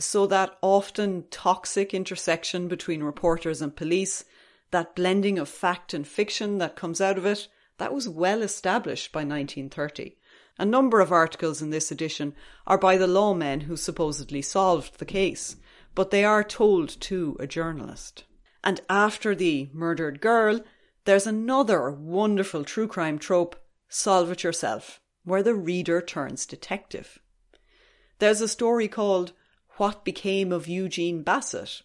So, 0.00 0.26
that 0.26 0.56
often 0.62 1.24
toxic 1.30 1.92
intersection 1.92 2.68
between 2.68 3.02
reporters 3.02 3.60
and 3.60 3.74
police, 3.74 4.24
that 4.70 4.94
blending 4.94 5.38
of 5.38 5.48
fact 5.48 5.92
and 5.92 6.06
fiction 6.06 6.58
that 6.58 6.76
comes 6.76 7.00
out 7.00 7.18
of 7.18 7.26
it, 7.26 7.48
that 7.78 7.92
was 7.92 8.08
well 8.08 8.42
established 8.42 9.12
by 9.12 9.20
1930. 9.20 10.16
A 10.58 10.64
number 10.64 11.00
of 11.00 11.12
articles 11.12 11.62
in 11.62 11.70
this 11.70 11.90
edition 11.90 12.34
are 12.66 12.78
by 12.78 12.96
the 12.96 13.06
lawmen 13.06 13.62
who 13.62 13.76
supposedly 13.76 14.42
solved 14.42 14.98
the 14.98 15.04
case, 15.04 15.56
but 15.94 16.10
they 16.10 16.24
are 16.24 16.44
told 16.44 16.88
to 17.02 17.36
a 17.38 17.46
journalist. 17.46 18.24
And 18.62 18.80
after 18.90 19.34
the 19.34 19.70
murdered 19.72 20.20
girl, 20.20 20.60
there's 21.04 21.26
another 21.26 21.90
wonderful 21.90 22.64
true 22.64 22.88
crime 22.88 23.18
trope 23.18 23.56
solve 23.88 24.30
it 24.30 24.42
yourself, 24.42 25.00
where 25.24 25.42
the 25.42 25.54
reader 25.54 26.00
turns 26.00 26.44
detective. 26.44 27.20
There's 28.18 28.40
a 28.40 28.48
story 28.48 28.88
called 28.88 29.32
What 29.76 30.04
Became 30.04 30.52
of 30.52 30.66
Eugene 30.66 31.22
Bassett, 31.22 31.82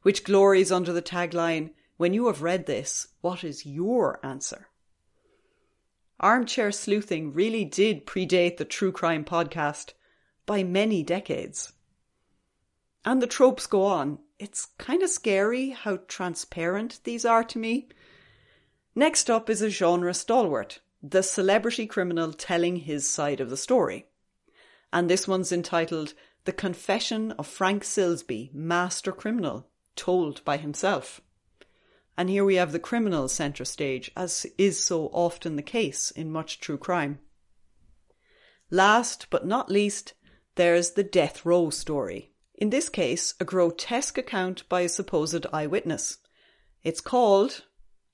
which 0.00 0.24
glories 0.24 0.72
under 0.72 0.92
the 0.92 1.02
tagline 1.02 1.70
When 1.98 2.14
you 2.14 2.26
have 2.26 2.42
read 2.42 2.64
this, 2.64 3.08
what 3.20 3.44
is 3.44 3.66
your 3.66 4.18
answer? 4.24 4.68
Armchair 6.18 6.72
sleuthing 6.72 7.34
really 7.34 7.66
did 7.66 8.06
predate 8.06 8.56
the 8.56 8.64
true 8.64 8.92
crime 8.92 9.24
podcast 9.24 9.92
by 10.46 10.62
many 10.62 11.02
decades. 11.02 11.74
And 13.04 13.20
the 13.20 13.26
tropes 13.26 13.66
go 13.66 13.84
on. 13.84 14.20
It's 14.38 14.68
kind 14.78 15.02
of 15.02 15.10
scary 15.10 15.70
how 15.70 15.98
transparent 16.08 17.00
these 17.04 17.26
are 17.26 17.44
to 17.44 17.58
me. 17.58 17.88
Next 18.94 19.28
up 19.28 19.50
is 19.50 19.60
a 19.60 19.68
genre 19.68 20.14
stalwart, 20.14 20.80
the 21.02 21.22
celebrity 21.22 21.86
criminal 21.86 22.32
telling 22.32 22.76
his 22.76 23.06
side 23.06 23.40
of 23.40 23.50
the 23.50 23.56
story. 23.58 24.06
And 24.94 25.10
this 25.10 25.26
one's 25.26 25.50
entitled 25.50 26.14
The 26.44 26.52
Confession 26.52 27.32
of 27.32 27.48
Frank 27.48 27.82
Silsby, 27.82 28.54
Master 28.54 29.10
Criminal, 29.10 29.68
told 29.96 30.44
by 30.44 30.56
himself. 30.56 31.20
And 32.16 32.30
here 32.30 32.44
we 32.44 32.54
have 32.54 32.70
the 32.70 32.78
criminal 32.78 33.26
centre 33.26 33.64
stage, 33.64 34.12
as 34.16 34.46
is 34.56 34.78
so 34.78 35.06
often 35.06 35.56
the 35.56 35.62
case 35.62 36.12
in 36.12 36.30
much 36.30 36.60
true 36.60 36.78
crime. 36.78 37.18
Last 38.70 39.26
but 39.30 39.44
not 39.44 39.68
least, 39.68 40.14
there's 40.54 40.92
the 40.92 41.02
death 41.02 41.44
row 41.44 41.70
story. 41.70 42.30
In 42.54 42.70
this 42.70 42.88
case, 42.88 43.34
a 43.40 43.44
grotesque 43.44 44.16
account 44.16 44.62
by 44.68 44.82
a 44.82 44.88
supposed 44.88 45.44
eyewitness. 45.52 46.18
It's 46.84 47.00
called, 47.00 47.64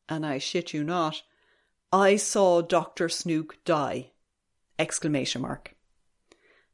and 0.09 0.25
I 0.25 0.39
shit 0.39 0.73
you 0.73 0.83
not, 0.83 1.21
I 1.93 2.17
saw 2.17 2.63
Dr. 2.63 3.11
Snook 3.11 3.63
die! 3.67 4.13
Exclamation 4.79 5.43
mark. 5.43 5.77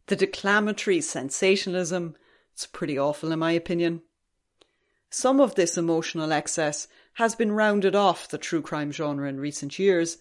The 0.06 0.16
declamatory 0.16 1.00
sensationalism, 1.00 2.16
it's 2.52 2.66
pretty 2.66 2.98
awful 2.98 3.32
in 3.32 3.38
my 3.40 3.52
opinion. 3.52 4.02
Some 5.10 5.40
of 5.40 5.54
this 5.54 5.76
emotional 5.76 6.32
excess 6.32 6.88
has 7.14 7.34
been 7.34 7.52
rounded 7.52 7.94
off 7.94 8.28
the 8.28 8.38
true 8.38 8.62
crime 8.62 8.92
genre 8.92 9.28
in 9.28 9.40
recent 9.40 9.78
years, 9.78 10.18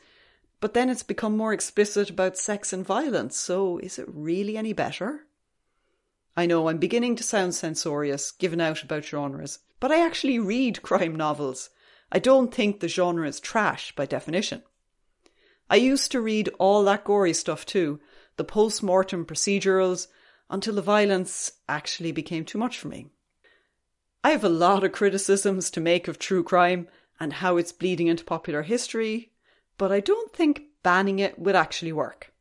but 0.59 0.73
then 0.73 0.89
it's 0.89 1.03
become 1.03 1.37
more 1.37 1.53
explicit 1.53 2.09
about 2.09 2.37
sex 2.37 2.73
and 2.73 2.85
violence, 2.85 3.37
so 3.37 3.77
is 3.77 3.99
it 3.99 4.07
really 4.07 4.57
any 4.57 4.73
better? 4.73 5.27
I 6.35 6.45
know 6.45 6.67
I'm 6.67 6.77
beginning 6.77 7.15
to 7.17 7.23
sound 7.23 7.53
censorious, 7.53 8.31
given 8.31 8.59
out 8.59 8.81
about 8.81 9.05
genres, 9.05 9.59
but 9.79 9.91
I 9.91 10.03
actually 10.03 10.39
read 10.39 10.81
crime 10.81 11.15
novels. 11.15 11.69
I 12.11 12.19
don't 12.19 12.53
think 12.53 12.79
the 12.79 12.87
genre 12.87 13.27
is 13.27 13.39
trash 13.39 13.93
by 13.95 14.05
definition. 14.05 14.63
I 15.69 15.75
used 15.75 16.11
to 16.11 16.21
read 16.21 16.49
all 16.59 16.83
that 16.83 17.03
gory 17.03 17.33
stuff 17.33 17.65
too, 17.65 17.99
the 18.37 18.43
post 18.43 18.83
mortem 18.83 19.25
procedurals, 19.25 20.07
until 20.49 20.75
the 20.75 20.81
violence 20.81 21.51
actually 21.67 22.11
became 22.11 22.45
too 22.45 22.57
much 22.57 22.77
for 22.77 22.87
me. 22.87 23.07
I 24.23 24.31
have 24.31 24.43
a 24.43 24.49
lot 24.49 24.83
of 24.83 24.91
criticisms 24.91 25.69
to 25.71 25.81
make 25.81 26.07
of 26.07 26.19
true 26.19 26.43
crime 26.43 26.87
and 27.19 27.33
how 27.33 27.57
it's 27.57 27.71
bleeding 27.71 28.07
into 28.07 28.23
popular 28.23 28.63
history, 28.63 29.31
but 29.77 29.91
I 29.91 29.99
don't 29.99 30.33
think 30.33 30.63
banning 30.83 31.19
it 31.19 31.39
would 31.39 31.55
actually 31.55 31.93
work. 31.93 32.33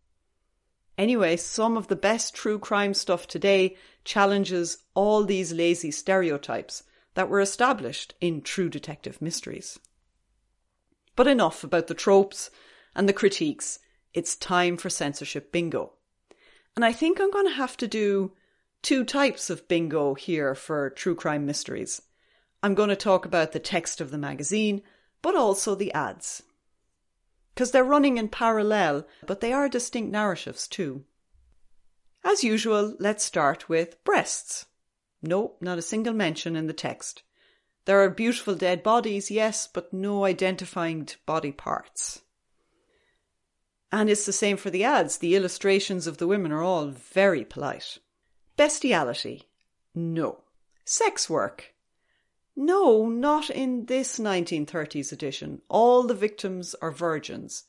Anyway, 0.96 1.37
some 1.37 1.76
of 1.76 1.88
the 1.88 1.96
best 1.96 2.35
true 2.35 2.59
crime 2.59 2.94
stuff 2.94 3.26
today 3.26 3.76
challenges 4.04 4.78
all 4.94 5.24
these 5.24 5.52
lazy 5.52 5.90
stereotypes 5.90 6.85
that 7.14 7.28
were 7.28 7.40
established 7.40 8.14
in 8.20 8.42
true 8.42 8.68
detective 8.68 9.20
mysteries. 9.20 9.78
But 11.16 11.26
enough 11.26 11.64
about 11.64 11.87
the 11.87 11.94
tropes 11.94 12.50
and 12.94 13.09
the 13.09 13.12
critiques. 13.12 13.78
It's 14.14 14.37
time 14.37 14.77
for 14.77 14.88
censorship 14.88 15.50
bingo. 15.50 15.92
And 16.77 16.85
I 16.85 16.92
think 16.92 17.20
I'm 17.20 17.33
going 17.33 17.46
to 17.48 17.55
have 17.55 17.77
to 17.79 17.88
do 17.88 18.33
two 18.81 19.05
types 19.05 19.50
of 19.50 19.66
bingo 19.66 20.14
here 20.14 20.55
for 20.55 20.90
true 20.90 21.16
crime 21.16 21.44
mysteries. 21.44 22.00
I'm 22.62 22.74
going 22.74 22.90
to 22.90 22.96
talk 22.96 23.27
about 23.27 23.53
the 23.53 23.59
text 23.59 24.00
of 24.00 24.11
the 24.11 24.18
magazine, 24.18 24.83
but 25.20 25.35
also 25.35 25.74
the 25.74 25.92
ads. 25.92 26.42
Because 27.53 27.72
they're 27.72 27.85
running 27.85 28.16
in 28.16 28.29
parallel, 28.29 29.07
but 29.27 29.40
they 29.40 29.53
are 29.53 29.68
distinct 29.68 30.12
narratives 30.12 30.68
too. 30.68 31.05
As 32.24 32.42
usual, 32.42 32.96
let's 32.98 33.24
start 33.24 33.68
with 33.68 34.03
breasts. 34.05 34.66
No, 35.22 35.55
not 35.61 35.79
a 35.79 35.83
single 35.83 36.14
mention 36.14 36.57
in 36.57 36.66
the 36.66 36.72
text. 36.72 37.22
There 37.85 38.03
are 38.03 38.11
beautiful 38.11 38.55
dead 38.55 38.83
bodies, 38.83 39.31
yes, 39.31 39.66
but 39.66 39.92
no 39.92 40.24
identifying 40.24 41.09
body 41.27 41.53
parts. 41.53 42.22
And 43.96 44.11
it's 44.11 44.26
the 44.26 44.33
same 44.33 44.57
for 44.57 44.70
the 44.70 44.83
ads. 44.83 45.18
The 45.18 45.37
illustrations 45.37 46.09
of 46.09 46.16
the 46.16 46.26
women 46.26 46.50
are 46.50 46.64
all 46.64 46.88
very 46.88 47.44
polite. 47.44 47.98
Bestiality? 48.57 49.44
No. 49.94 50.40
Sex 50.85 51.30
work? 51.30 51.74
No, 52.57 53.09
not 53.09 53.50
in 53.50 53.87
this 53.87 54.18
1930s 54.18 55.12
edition. 55.12 55.62
All 55.68 56.02
the 56.02 56.12
victims 56.12 56.74
are 56.83 56.90
virgins. 56.90 57.66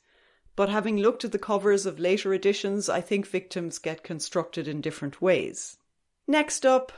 But 0.55 0.69
having 0.69 0.97
looked 0.97 1.23
at 1.23 1.31
the 1.31 1.37
covers 1.37 1.85
of 1.85 1.99
later 1.99 2.33
editions, 2.33 2.89
I 2.89 3.01
think 3.01 3.27
victims 3.27 3.77
get 3.77 4.01
constructed 4.01 4.67
in 4.67 4.81
different 4.81 5.21
ways. 5.21 5.77
Next 6.25 6.65
up, 6.65 6.91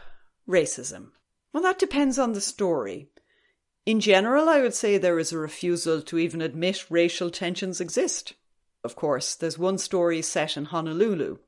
racism. 0.47 1.11
Well, 1.51 1.63
that 1.63 1.79
depends 1.79 2.17
on 2.17 2.31
the 2.31 2.39
story. 2.39 3.09
In 3.85 3.99
general, 3.99 4.47
I 4.47 4.61
would 4.61 4.73
say 4.73 4.97
there 4.97 5.19
is 5.19 5.33
a 5.33 5.37
refusal 5.37 6.01
to 6.03 6.17
even 6.17 6.41
admit 6.41 6.89
racial 6.89 7.29
tensions 7.29 7.81
exist. 7.81 8.33
Of 8.87 8.95
course, 8.95 9.35
there's 9.35 9.59
one 9.59 9.77
story 9.77 10.21
set 10.21 10.55
in 10.55 10.63
Honolulu, 10.63 11.39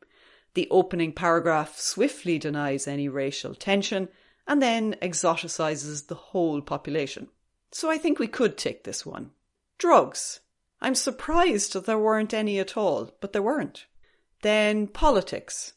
the 0.56 0.67
opening 0.71 1.13
paragraph 1.13 1.80
swiftly 1.80 2.38
denies 2.38 2.86
any 2.86 3.08
racial 3.08 3.56
tension 3.56 4.10
and 4.45 4.62
then 4.62 4.97
exoticizes 5.02 6.08
the 6.08 6.15
whole 6.15 6.60
population. 6.60 7.30
So 7.71 7.89
I 7.89 7.97
think 7.97 8.19
we 8.19 8.28
could 8.28 8.58
take 8.58 8.84
this 8.84 9.06
one. 9.06 9.32
Drugs. 9.78 10.41
I'm 10.82 10.95
surprised 10.95 11.71
that 11.71 11.86
there 11.86 11.97
weren't 11.97 12.34
any 12.34 12.60
at 12.60 12.75
all, 12.75 13.15
but 13.21 13.32
there 13.32 13.41
weren't. 13.41 13.86
Then 14.41 14.88
politics. 14.88 15.75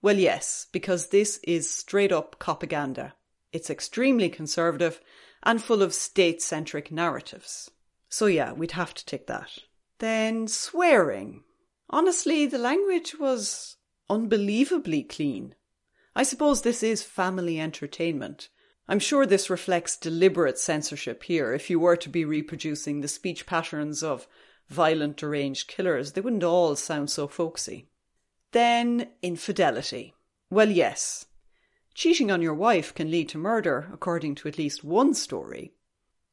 Well, 0.00 0.16
yes, 0.16 0.66
because 0.72 1.08
this 1.08 1.40
is 1.42 1.68
straight 1.68 2.10
up 2.10 2.38
propaganda. 2.38 3.12
It's 3.52 3.68
extremely 3.68 4.30
conservative 4.30 4.98
and 5.42 5.62
full 5.62 5.82
of 5.82 5.92
state 5.92 6.40
centric 6.40 6.90
narratives. 6.90 7.70
So, 8.08 8.24
yeah, 8.24 8.54
we'd 8.54 8.72
have 8.72 8.94
to 8.94 9.04
take 9.04 9.26
that. 9.26 9.58
Then 10.02 10.48
swearing. 10.48 11.44
Honestly, 11.88 12.44
the 12.46 12.58
language 12.58 13.14
was 13.20 13.76
unbelievably 14.10 15.04
clean. 15.04 15.54
I 16.16 16.24
suppose 16.24 16.62
this 16.62 16.82
is 16.82 17.04
family 17.04 17.60
entertainment. 17.60 18.48
I'm 18.88 18.98
sure 18.98 19.26
this 19.26 19.48
reflects 19.48 19.96
deliberate 19.96 20.58
censorship 20.58 21.22
here. 21.22 21.54
If 21.54 21.70
you 21.70 21.78
were 21.78 21.94
to 21.94 22.08
be 22.08 22.24
reproducing 22.24 23.00
the 23.00 23.06
speech 23.06 23.46
patterns 23.46 24.02
of 24.02 24.26
violent, 24.68 25.18
deranged 25.18 25.68
killers, 25.68 26.14
they 26.14 26.20
wouldn't 26.20 26.42
all 26.42 26.74
sound 26.74 27.08
so 27.08 27.28
folksy. 27.28 27.88
Then, 28.50 29.06
infidelity. 29.22 30.14
Well, 30.50 30.72
yes. 30.72 31.26
Cheating 31.94 32.32
on 32.32 32.42
your 32.42 32.54
wife 32.54 32.92
can 32.92 33.08
lead 33.08 33.28
to 33.28 33.38
murder, 33.38 33.88
according 33.92 34.34
to 34.34 34.48
at 34.48 34.58
least 34.58 34.82
one 34.82 35.14
story. 35.14 35.74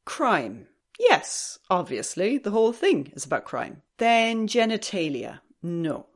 Crime. 0.05 0.69
Yes, 0.99 1.59
obviously, 1.69 2.37
the 2.37 2.51
whole 2.51 2.73
thing 2.73 3.13
is 3.15 3.23
about 3.23 3.45
crime. 3.45 3.81
Then, 3.97 4.47
genitalia. 4.47 5.39
No. 5.63 6.07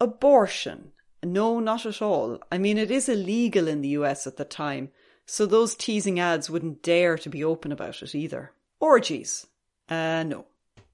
Abortion. 0.00 0.92
No, 1.22 1.60
not 1.60 1.84
at 1.84 2.00
all. 2.00 2.40
I 2.50 2.56
mean, 2.56 2.78
it 2.78 2.90
is 2.90 3.08
illegal 3.08 3.68
in 3.68 3.82
the 3.82 3.90
US 4.00 4.26
at 4.26 4.38
the 4.38 4.46
time, 4.46 4.90
so 5.26 5.44
those 5.44 5.74
teasing 5.74 6.18
ads 6.18 6.48
wouldn't 6.48 6.82
dare 6.82 7.18
to 7.18 7.28
be 7.28 7.44
open 7.44 7.70
about 7.70 8.02
it 8.02 8.14
either. 8.14 8.52
Orgies. 8.80 9.46
Uh, 9.90 10.22
no. 10.22 10.46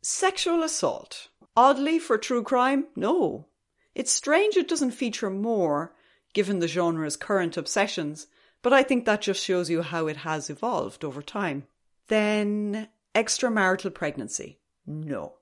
Sexual 0.02 0.64
assault. 0.64 1.28
Oddly, 1.56 2.00
for 2.00 2.18
true 2.18 2.42
crime, 2.42 2.86
no. 2.96 3.46
It's 3.94 4.12
strange 4.12 4.56
it 4.56 4.68
doesn't 4.68 4.90
feature 4.90 5.30
more, 5.30 5.94
given 6.34 6.58
the 6.58 6.68
genre's 6.68 7.16
current 7.16 7.56
obsessions, 7.56 8.26
but 8.60 8.72
I 8.72 8.82
think 8.82 9.04
that 9.04 9.22
just 9.22 9.42
shows 9.42 9.70
you 9.70 9.82
how 9.82 10.08
it 10.08 10.18
has 10.18 10.50
evolved 10.50 11.04
over 11.04 11.22
time. 11.22 11.66
Then, 12.08 12.88
extramarital 13.14 13.94
pregnancy. 13.94 14.58
No. 14.86 15.34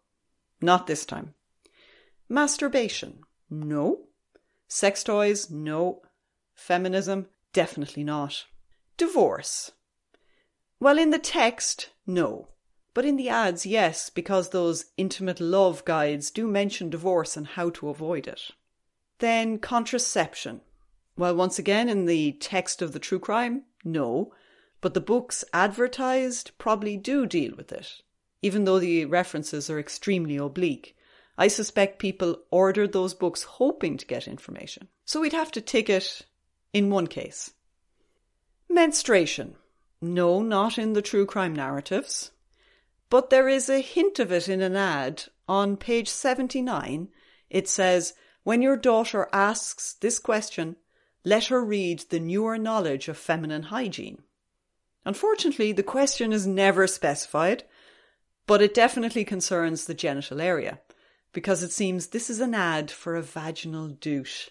Not 0.61 0.87
this 0.87 1.05
time. 1.05 1.35
Masturbation. 2.29 3.21
No. 3.51 4.07
Sex 4.69 5.05
toys? 5.05 5.51
No. 5.51 6.03
Feminism? 6.55 7.27
Definitely 7.53 8.05
not. 8.05 8.47
Divorce? 8.97 9.73
Well, 10.81 10.99
in 10.99 11.11
the 11.11 11.19
text, 11.19 11.91
no. 12.07 12.49
But 12.95 13.05
in 13.05 13.17
the 13.17 13.29
ads, 13.29 13.67
yes, 13.67 14.09
because 14.09 14.51
those 14.51 14.87
intimate 14.97 15.41
love 15.41 15.85
guides 15.85 16.31
do 16.31 16.47
mention 16.47 16.91
divorce 16.91 17.37
and 17.37 17.47
how 17.47 17.71
to 17.71 17.89
avoid 17.89 18.27
it. 18.27 18.51
Then 19.19 19.59
contraception. 19.59 20.61
Well, 21.17 21.35
once 21.35 21.59
again, 21.59 21.89
in 21.89 22.07
the 22.07 22.33
text 22.33 22.83
of 22.83 22.93
the 22.93 22.99
true 22.99 23.19
crime, 23.19 23.65
no. 23.85 24.33
But 24.85 24.93
the 24.93 25.01
books 25.01 25.47
advertised 25.55 26.51
probably 26.59 26.99
do 26.99 27.25
deal 27.25 27.55
with 27.57 27.73
it, 27.73 28.03
even 28.43 28.67
though 28.67 28.79
the 28.79 29.07
references 29.07 29.71
are 29.71 29.79
extremely 29.81 30.37
oblique. 30.37 30.95
I 31.39 31.49
suspect 31.49 31.99
people 31.99 32.43
ordered 32.51 32.93
those 32.93 33.15
books 33.15 33.45
hoping 33.45 33.97
to 33.97 34.05
get 34.05 34.29
information. 34.29 34.89
So 35.07 35.23
we'd 35.23 35.33
have 35.33 35.51
to 35.53 35.63
take 35.63 35.89
it 35.89 36.27
in 36.75 36.91
one 36.91 37.07
case. 37.07 37.55
Menstruation. 38.69 39.57
No, 40.03 40.43
not 40.43 40.77
in 40.77 40.93
the 40.93 41.01
true 41.01 41.25
crime 41.25 41.57
narratives. 41.57 42.33
But 43.09 43.31
there 43.31 43.49
is 43.49 43.71
a 43.71 43.81
hint 43.81 44.19
of 44.19 44.31
it 44.31 44.51
in 44.51 44.61
an 44.61 44.77
ad 44.77 45.25
on 45.49 45.79
page 45.79 46.09
79. 46.09 47.09
It 47.49 47.69
says, 47.69 48.13
When 48.43 48.61
your 48.61 48.77
daughter 48.77 49.31
asks 49.33 49.95
this 49.95 50.19
question, 50.19 50.77
let 51.25 51.47
her 51.47 51.65
read 51.65 52.01
the 52.11 52.21
newer 52.21 52.59
knowledge 52.59 53.09
of 53.09 53.17
feminine 53.17 53.63
hygiene. 53.63 54.25
Unfortunately, 55.05 55.73
the 55.73 55.83
question 55.83 56.33
is 56.33 56.47
never 56.47 56.87
specified, 56.87 57.65
but 58.47 58.63
it 58.63 58.75
definitely 58.75 59.25
concerns 59.25 59.85
the 59.85 59.95
genital 59.95 60.41
area 60.41 60.81
because 61.33 61.63
it 61.63 61.73
seems 61.73 62.09
this 62.09 62.31
is 62.31 62.41
an 62.41 62.55
ad 62.55 62.91
for 62.91 63.17
a 63.17 63.23
vaginal 63.23 63.89
douche. 63.89 64.49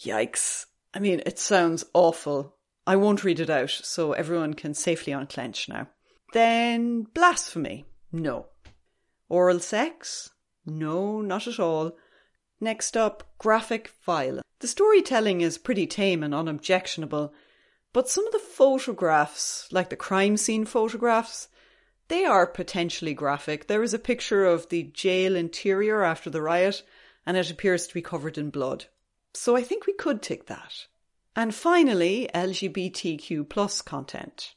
Yikes. 0.00 0.66
I 0.92 0.98
mean, 0.98 1.22
it 1.26 1.38
sounds 1.38 1.84
awful. 1.92 2.56
I 2.86 2.96
won't 2.96 3.24
read 3.24 3.40
it 3.40 3.50
out 3.50 3.70
so 3.70 4.12
everyone 4.12 4.54
can 4.54 4.74
safely 4.74 5.12
unclench 5.12 5.68
now. 5.68 5.88
Then 6.32 7.06
blasphemy. 7.14 7.84
No. 8.12 8.46
Oral 9.28 9.60
sex? 9.60 10.30
No, 10.66 11.20
not 11.20 11.46
at 11.46 11.60
all. 11.60 11.96
Next 12.60 12.96
up, 12.96 13.34
graphic 13.38 13.92
violence. 14.04 14.42
The 14.60 14.68
storytelling 14.68 15.40
is 15.40 15.58
pretty 15.58 15.86
tame 15.86 16.22
and 16.22 16.34
unobjectionable, 16.34 17.32
but 17.94 18.08
some 18.08 18.26
of 18.26 18.32
the 18.32 18.40
photographs, 18.40 19.68
like 19.70 19.88
the 19.88 19.96
crime 19.96 20.36
scene 20.36 20.64
photographs, 20.64 21.48
they 22.08 22.24
are 22.24 22.44
potentially 22.44 23.14
graphic. 23.14 23.68
There 23.68 23.84
is 23.84 23.94
a 23.94 24.00
picture 24.00 24.44
of 24.44 24.68
the 24.68 24.82
jail 24.82 25.36
interior 25.36 26.02
after 26.02 26.28
the 26.28 26.42
riot, 26.42 26.82
and 27.24 27.36
it 27.36 27.50
appears 27.52 27.86
to 27.86 27.94
be 27.94 28.02
covered 28.02 28.36
in 28.36 28.50
blood. 28.50 28.86
So 29.32 29.56
I 29.56 29.62
think 29.62 29.86
we 29.86 29.92
could 29.92 30.22
tick 30.22 30.46
that. 30.46 30.86
And 31.36 31.54
finally, 31.54 32.28
LGBTQ 32.34 33.48
plus 33.48 33.80
content. 33.80 34.54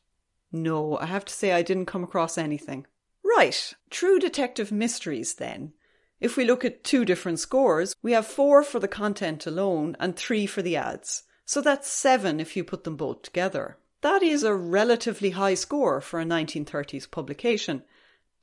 No, 0.51 0.97
I 0.97 1.05
have 1.05 1.25
to 1.25 1.33
say 1.33 1.51
I 1.51 1.61
didn't 1.61 1.85
come 1.85 2.03
across 2.03 2.39
anything. 2.39 2.87
Right, 3.23 3.73
true 3.91 4.17
detective 4.17 4.71
mysteries 4.71 5.35
then. 5.35 5.73
If 6.19 6.37
we 6.37 6.45
look 6.45 6.65
at 6.65 6.83
two 6.83 7.05
different 7.05 7.37
scores, 7.37 7.95
we 8.01 8.13
have 8.13 8.25
four 8.25 8.63
for 8.63 8.79
the 8.79 8.87
content 8.87 9.45
alone 9.45 9.95
and 9.99 10.15
three 10.15 10.47
for 10.47 10.63
the 10.63 10.75
ads. 10.75 11.23
So 11.47 11.61
that's 11.61 11.87
seven 11.89 12.41
if 12.41 12.57
you 12.57 12.65
put 12.65 12.83
them 12.83 12.97
both 12.97 13.21
together. 13.21 13.77
That 14.01 14.21
is 14.21 14.43
a 14.43 14.53
relatively 14.53 15.29
high 15.29 15.53
score 15.53 16.01
for 16.01 16.19
a 16.19 16.25
1930s 16.25 17.09
publication, 17.09 17.83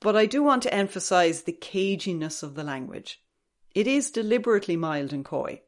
but 0.01 0.17
I 0.17 0.25
do 0.25 0.43
want 0.43 0.63
to 0.63 0.73
emphasise 0.73 1.43
the 1.43 1.53
caginess 1.53 2.43
of 2.43 2.55
the 2.55 2.65
language. 2.65 3.23
It 3.75 3.87
is 3.87 4.11
deliberately 4.11 4.75
mild 4.77 5.13
and 5.13 5.23
coy, 5.23 5.61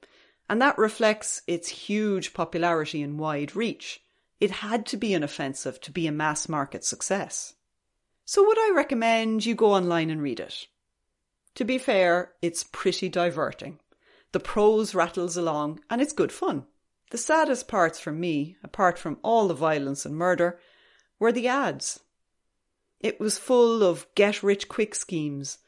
and 0.49 0.63
that 0.63 0.79
reflects 0.79 1.43
its 1.47 1.69
huge 1.69 2.33
popularity 2.33 3.03
and 3.03 3.19
wide 3.19 3.55
reach. 3.55 4.03
It 4.41 4.51
had 4.51 4.87
to 4.87 4.97
be 4.97 5.13
an 5.13 5.23
offensive 5.23 5.79
to 5.83 5.91
be 5.91 6.07
a 6.07 6.13
mass 6.13 6.49
market 6.49 6.85
success. 6.85 7.53
So 8.25 8.47
would 8.47 8.59
I 8.59 8.73
recommend 8.75 9.45
you 9.45 9.55
go 9.55 9.75
online 9.75 10.09
and 10.09 10.23
read 10.23 10.41
it? 10.41 10.69
To 11.57 11.65
be 11.65 11.77
fair, 11.77 12.33
it's 12.41 12.65
pretty 12.65 13.11
diverting. 13.11 13.79
The 14.33 14.41
prose 14.41 14.95
rattles 14.95 15.37
along 15.37 15.81
and 15.91 16.01
it's 16.01 16.15
good 16.15 16.33
fun. 16.33 16.65
The 17.11 17.19
saddest 17.19 17.69
parts 17.69 18.01
for 18.01 18.13
me, 18.13 18.57
apart 18.65 18.99
from 18.99 19.19
all 19.23 19.49
the 19.49 19.55
violence 19.55 20.05
and 20.05 20.17
murder, 20.17 20.59
were 21.19 21.33
the 21.33 21.49
ads. 21.49 22.01
It 23.01 23.21
was 23.21 23.39
full 23.39 23.83
of 23.83 24.07
get 24.15 24.43
rich 24.43 24.69
quick 24.69 24.95
schemes 24.95 25.59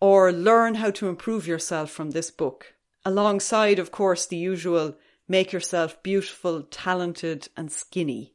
or 0.00 0.30
learn 0.30 0.76
how 0.76 0.90
to 0.92 1.08
improve 1.08 1.46
yourself 1.46 1.90
from 1.90 2.10
this 2.10 2.30
book, 2.30 2.74
alongside, 3.04 3.78
of 3.78 3.90
course, 3.90 4.26
the 4.26 4.36
usual 4.36 4.96
make 5.26 5.52
yourself 5.52 6.00
beautiful, 6.02 6.62
talented, 6.62 7.48
and 7.56 7.72
skinny. 7.72 8.34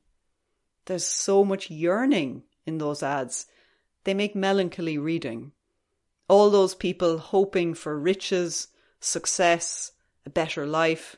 There's 0.85 1.05
so 1.05 1.45
much 1.45 1.69
yearning 1.69 2.43
in 2.65 2.79
those 2.79 3.03
ads. 3.03 3.45
They 4.03 4.13
make 4.13 4.35
melancholy 4.35 4.97
reading. 4.97 5.51
All 6.27 6.49
those 6.49 6.75
people 6.75 7.17
hoping 7.19 7.73
for 7.73 7.97
riches, 7.97 8.69
success, 8.99 9.91
a 10.25 10.29
better 10.29 10.65
life, 10.65 11.17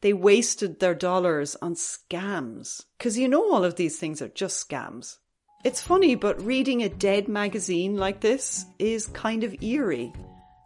they 0.00 0.12
wasted 0.12 0.78
their 0.78 0.94
dollars 0.94 1.56
on 1.60 1.74
scams. 1.74 2.82
Because 2.96 3.18
you 3.18 3.28
know 3.28 3.52
all 3.52 3.64
of 3.64 3.76
these 3.76 3.98
things 3.98 4.22
are 4.22 4.28
just 4.28 4.68
scams. 4.68 5.16
It's 5.64 5.82
funny, 5.82 6.14
but 6.14 6.40
reading 6.44 6.82
a 6.82 6.88
dead 6.88 7.28
magazine 7.28 7.96
like 7.96 8.20
this 8.20 8.64
is 8.78 9.06
kind 9.08 9.42
of 9.42 9.60
eerie 9.62 10.12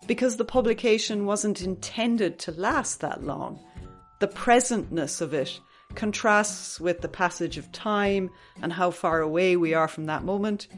because 0.06 0.36
the 0.36 0.44
publication 0.44 1.24
wasn't 1.24 1.62
intended 1.62 2.38
to 2.40 2.52
last 2.52 3.00
that 3.00 3.22
long. 3.22 3.58
The 4.20 4.28
presentness 4.28 5.20
of 5.20 5.32
it 5.32 5.58
contrasts 5.94 6.80
with 6.80 7.00
the 7.00 7.08
passage 7.08 7.56
of 7.56 7.72
time 7.72 8.30
and 8.60 8.72
how 8.72 8.90
far 8.90 9.20
away 9.20 9.56
we 9.56 9.74
are 9.74 9.88
from 9.88 10.06
that 10.06 10.24
moment. 10.24 10.68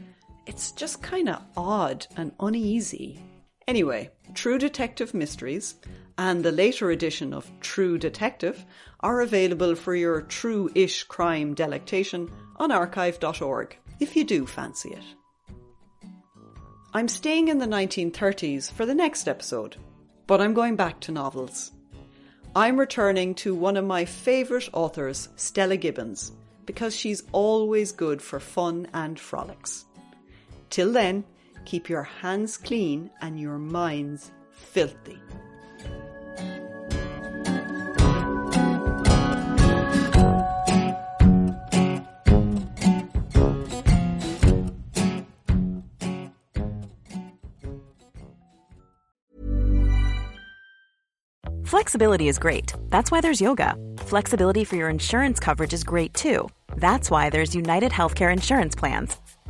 It's 0.45 0.71
just 0.71 1.01
kind 1.01 1.27
of 1.27 1.41
odd 1.57 2.07
and 2.15 2.31
uneasy. 2.39 3.19
Anyway, 3.67 4.11
True 4.35 4.59
Detective 4.59 5.13
Mysteries 5.13 5.75
and 6.17 6.43
the 6.43 6.51
later 6.51 6.91
edition 6.91 7.33
of 7.33 7.51
True 7.61 7.97
Detective 7.97 8.63
are 8.99 9.21
available 9.21 9.75
for 9.75 9.95
your 9.95 10.21
true 10.21 10.69
ish 10.75 11.03
crime 11.03 11.55
delectation 11.55 12.31
on 12.57 12.71
archive.org 12.71 13.77
if 13.99 14.15
you 14.15 14.23
do 14.23 14.45
fancy 14.45 14.89
it. 14.89 15.03
I'm 16.93 17.07
staying 17.07 17.47
in 17.47 17.57
the 17.57 17.65
1930s 17.65 18.71
for 18.71 18.85
the 18.85 18.95
next 18.95 19.27
episode, 19.27 19.75
but 20.27 20.39
I'm 20.39 20.53
going 20.53 20.75
back 20.75 20.99
to 21.01 21.11
novels. 21.11 21.71
I'm 22.55 22.79
returning 22.79 23.35
to 23.35 23.53
one 23.53 23.75
of 23.75 23.83
my 23.83 24.05
favourite 24.05 24.69
authors, 24.73 25.27
Stella 25.35 25.75
Gibbons, 25.75 26.31
because 26.65 26.95
she's 26.95 27.23
always 27.31 27.91
good 27.91 28.21
for 28.21 28.39
fun 28.39 28.87
and 28.93 29.19
frolics. 29.19 29.85
Till 30.69 30.93
then, 30.93 31.25
keep 31.65 31.89
your 31.89 32.03
hands 32.03 32.57
clean 32.57 33.09
and 33.21 33.39
your 33.39 33.57
minds 33.57 34.31
filthy. 34.51 35.19
Flexibility 51.65 52.29
is 52.29 52.39
great. 52.39 52.73
That's 52.89 53.11
why 53.11 53.21
there's 53.21 53.41
yoga. 53.41 53.75
Flexibility 53.97 54.63
for 54.63 54.75
your 54.75 54.89
insurance 54.89 55.39
coverage 55.39 55.73
is 55.73 55.83
great 55.83 56.13
too. 56.13 56.47
That's 56.77 57.11
why 57.11 57.29
there's 57.29 57.55
United 57.55 57.91
Healthcare 57.91 58.31
Insurance 58.31 58.75
Plans. 58.75 59.17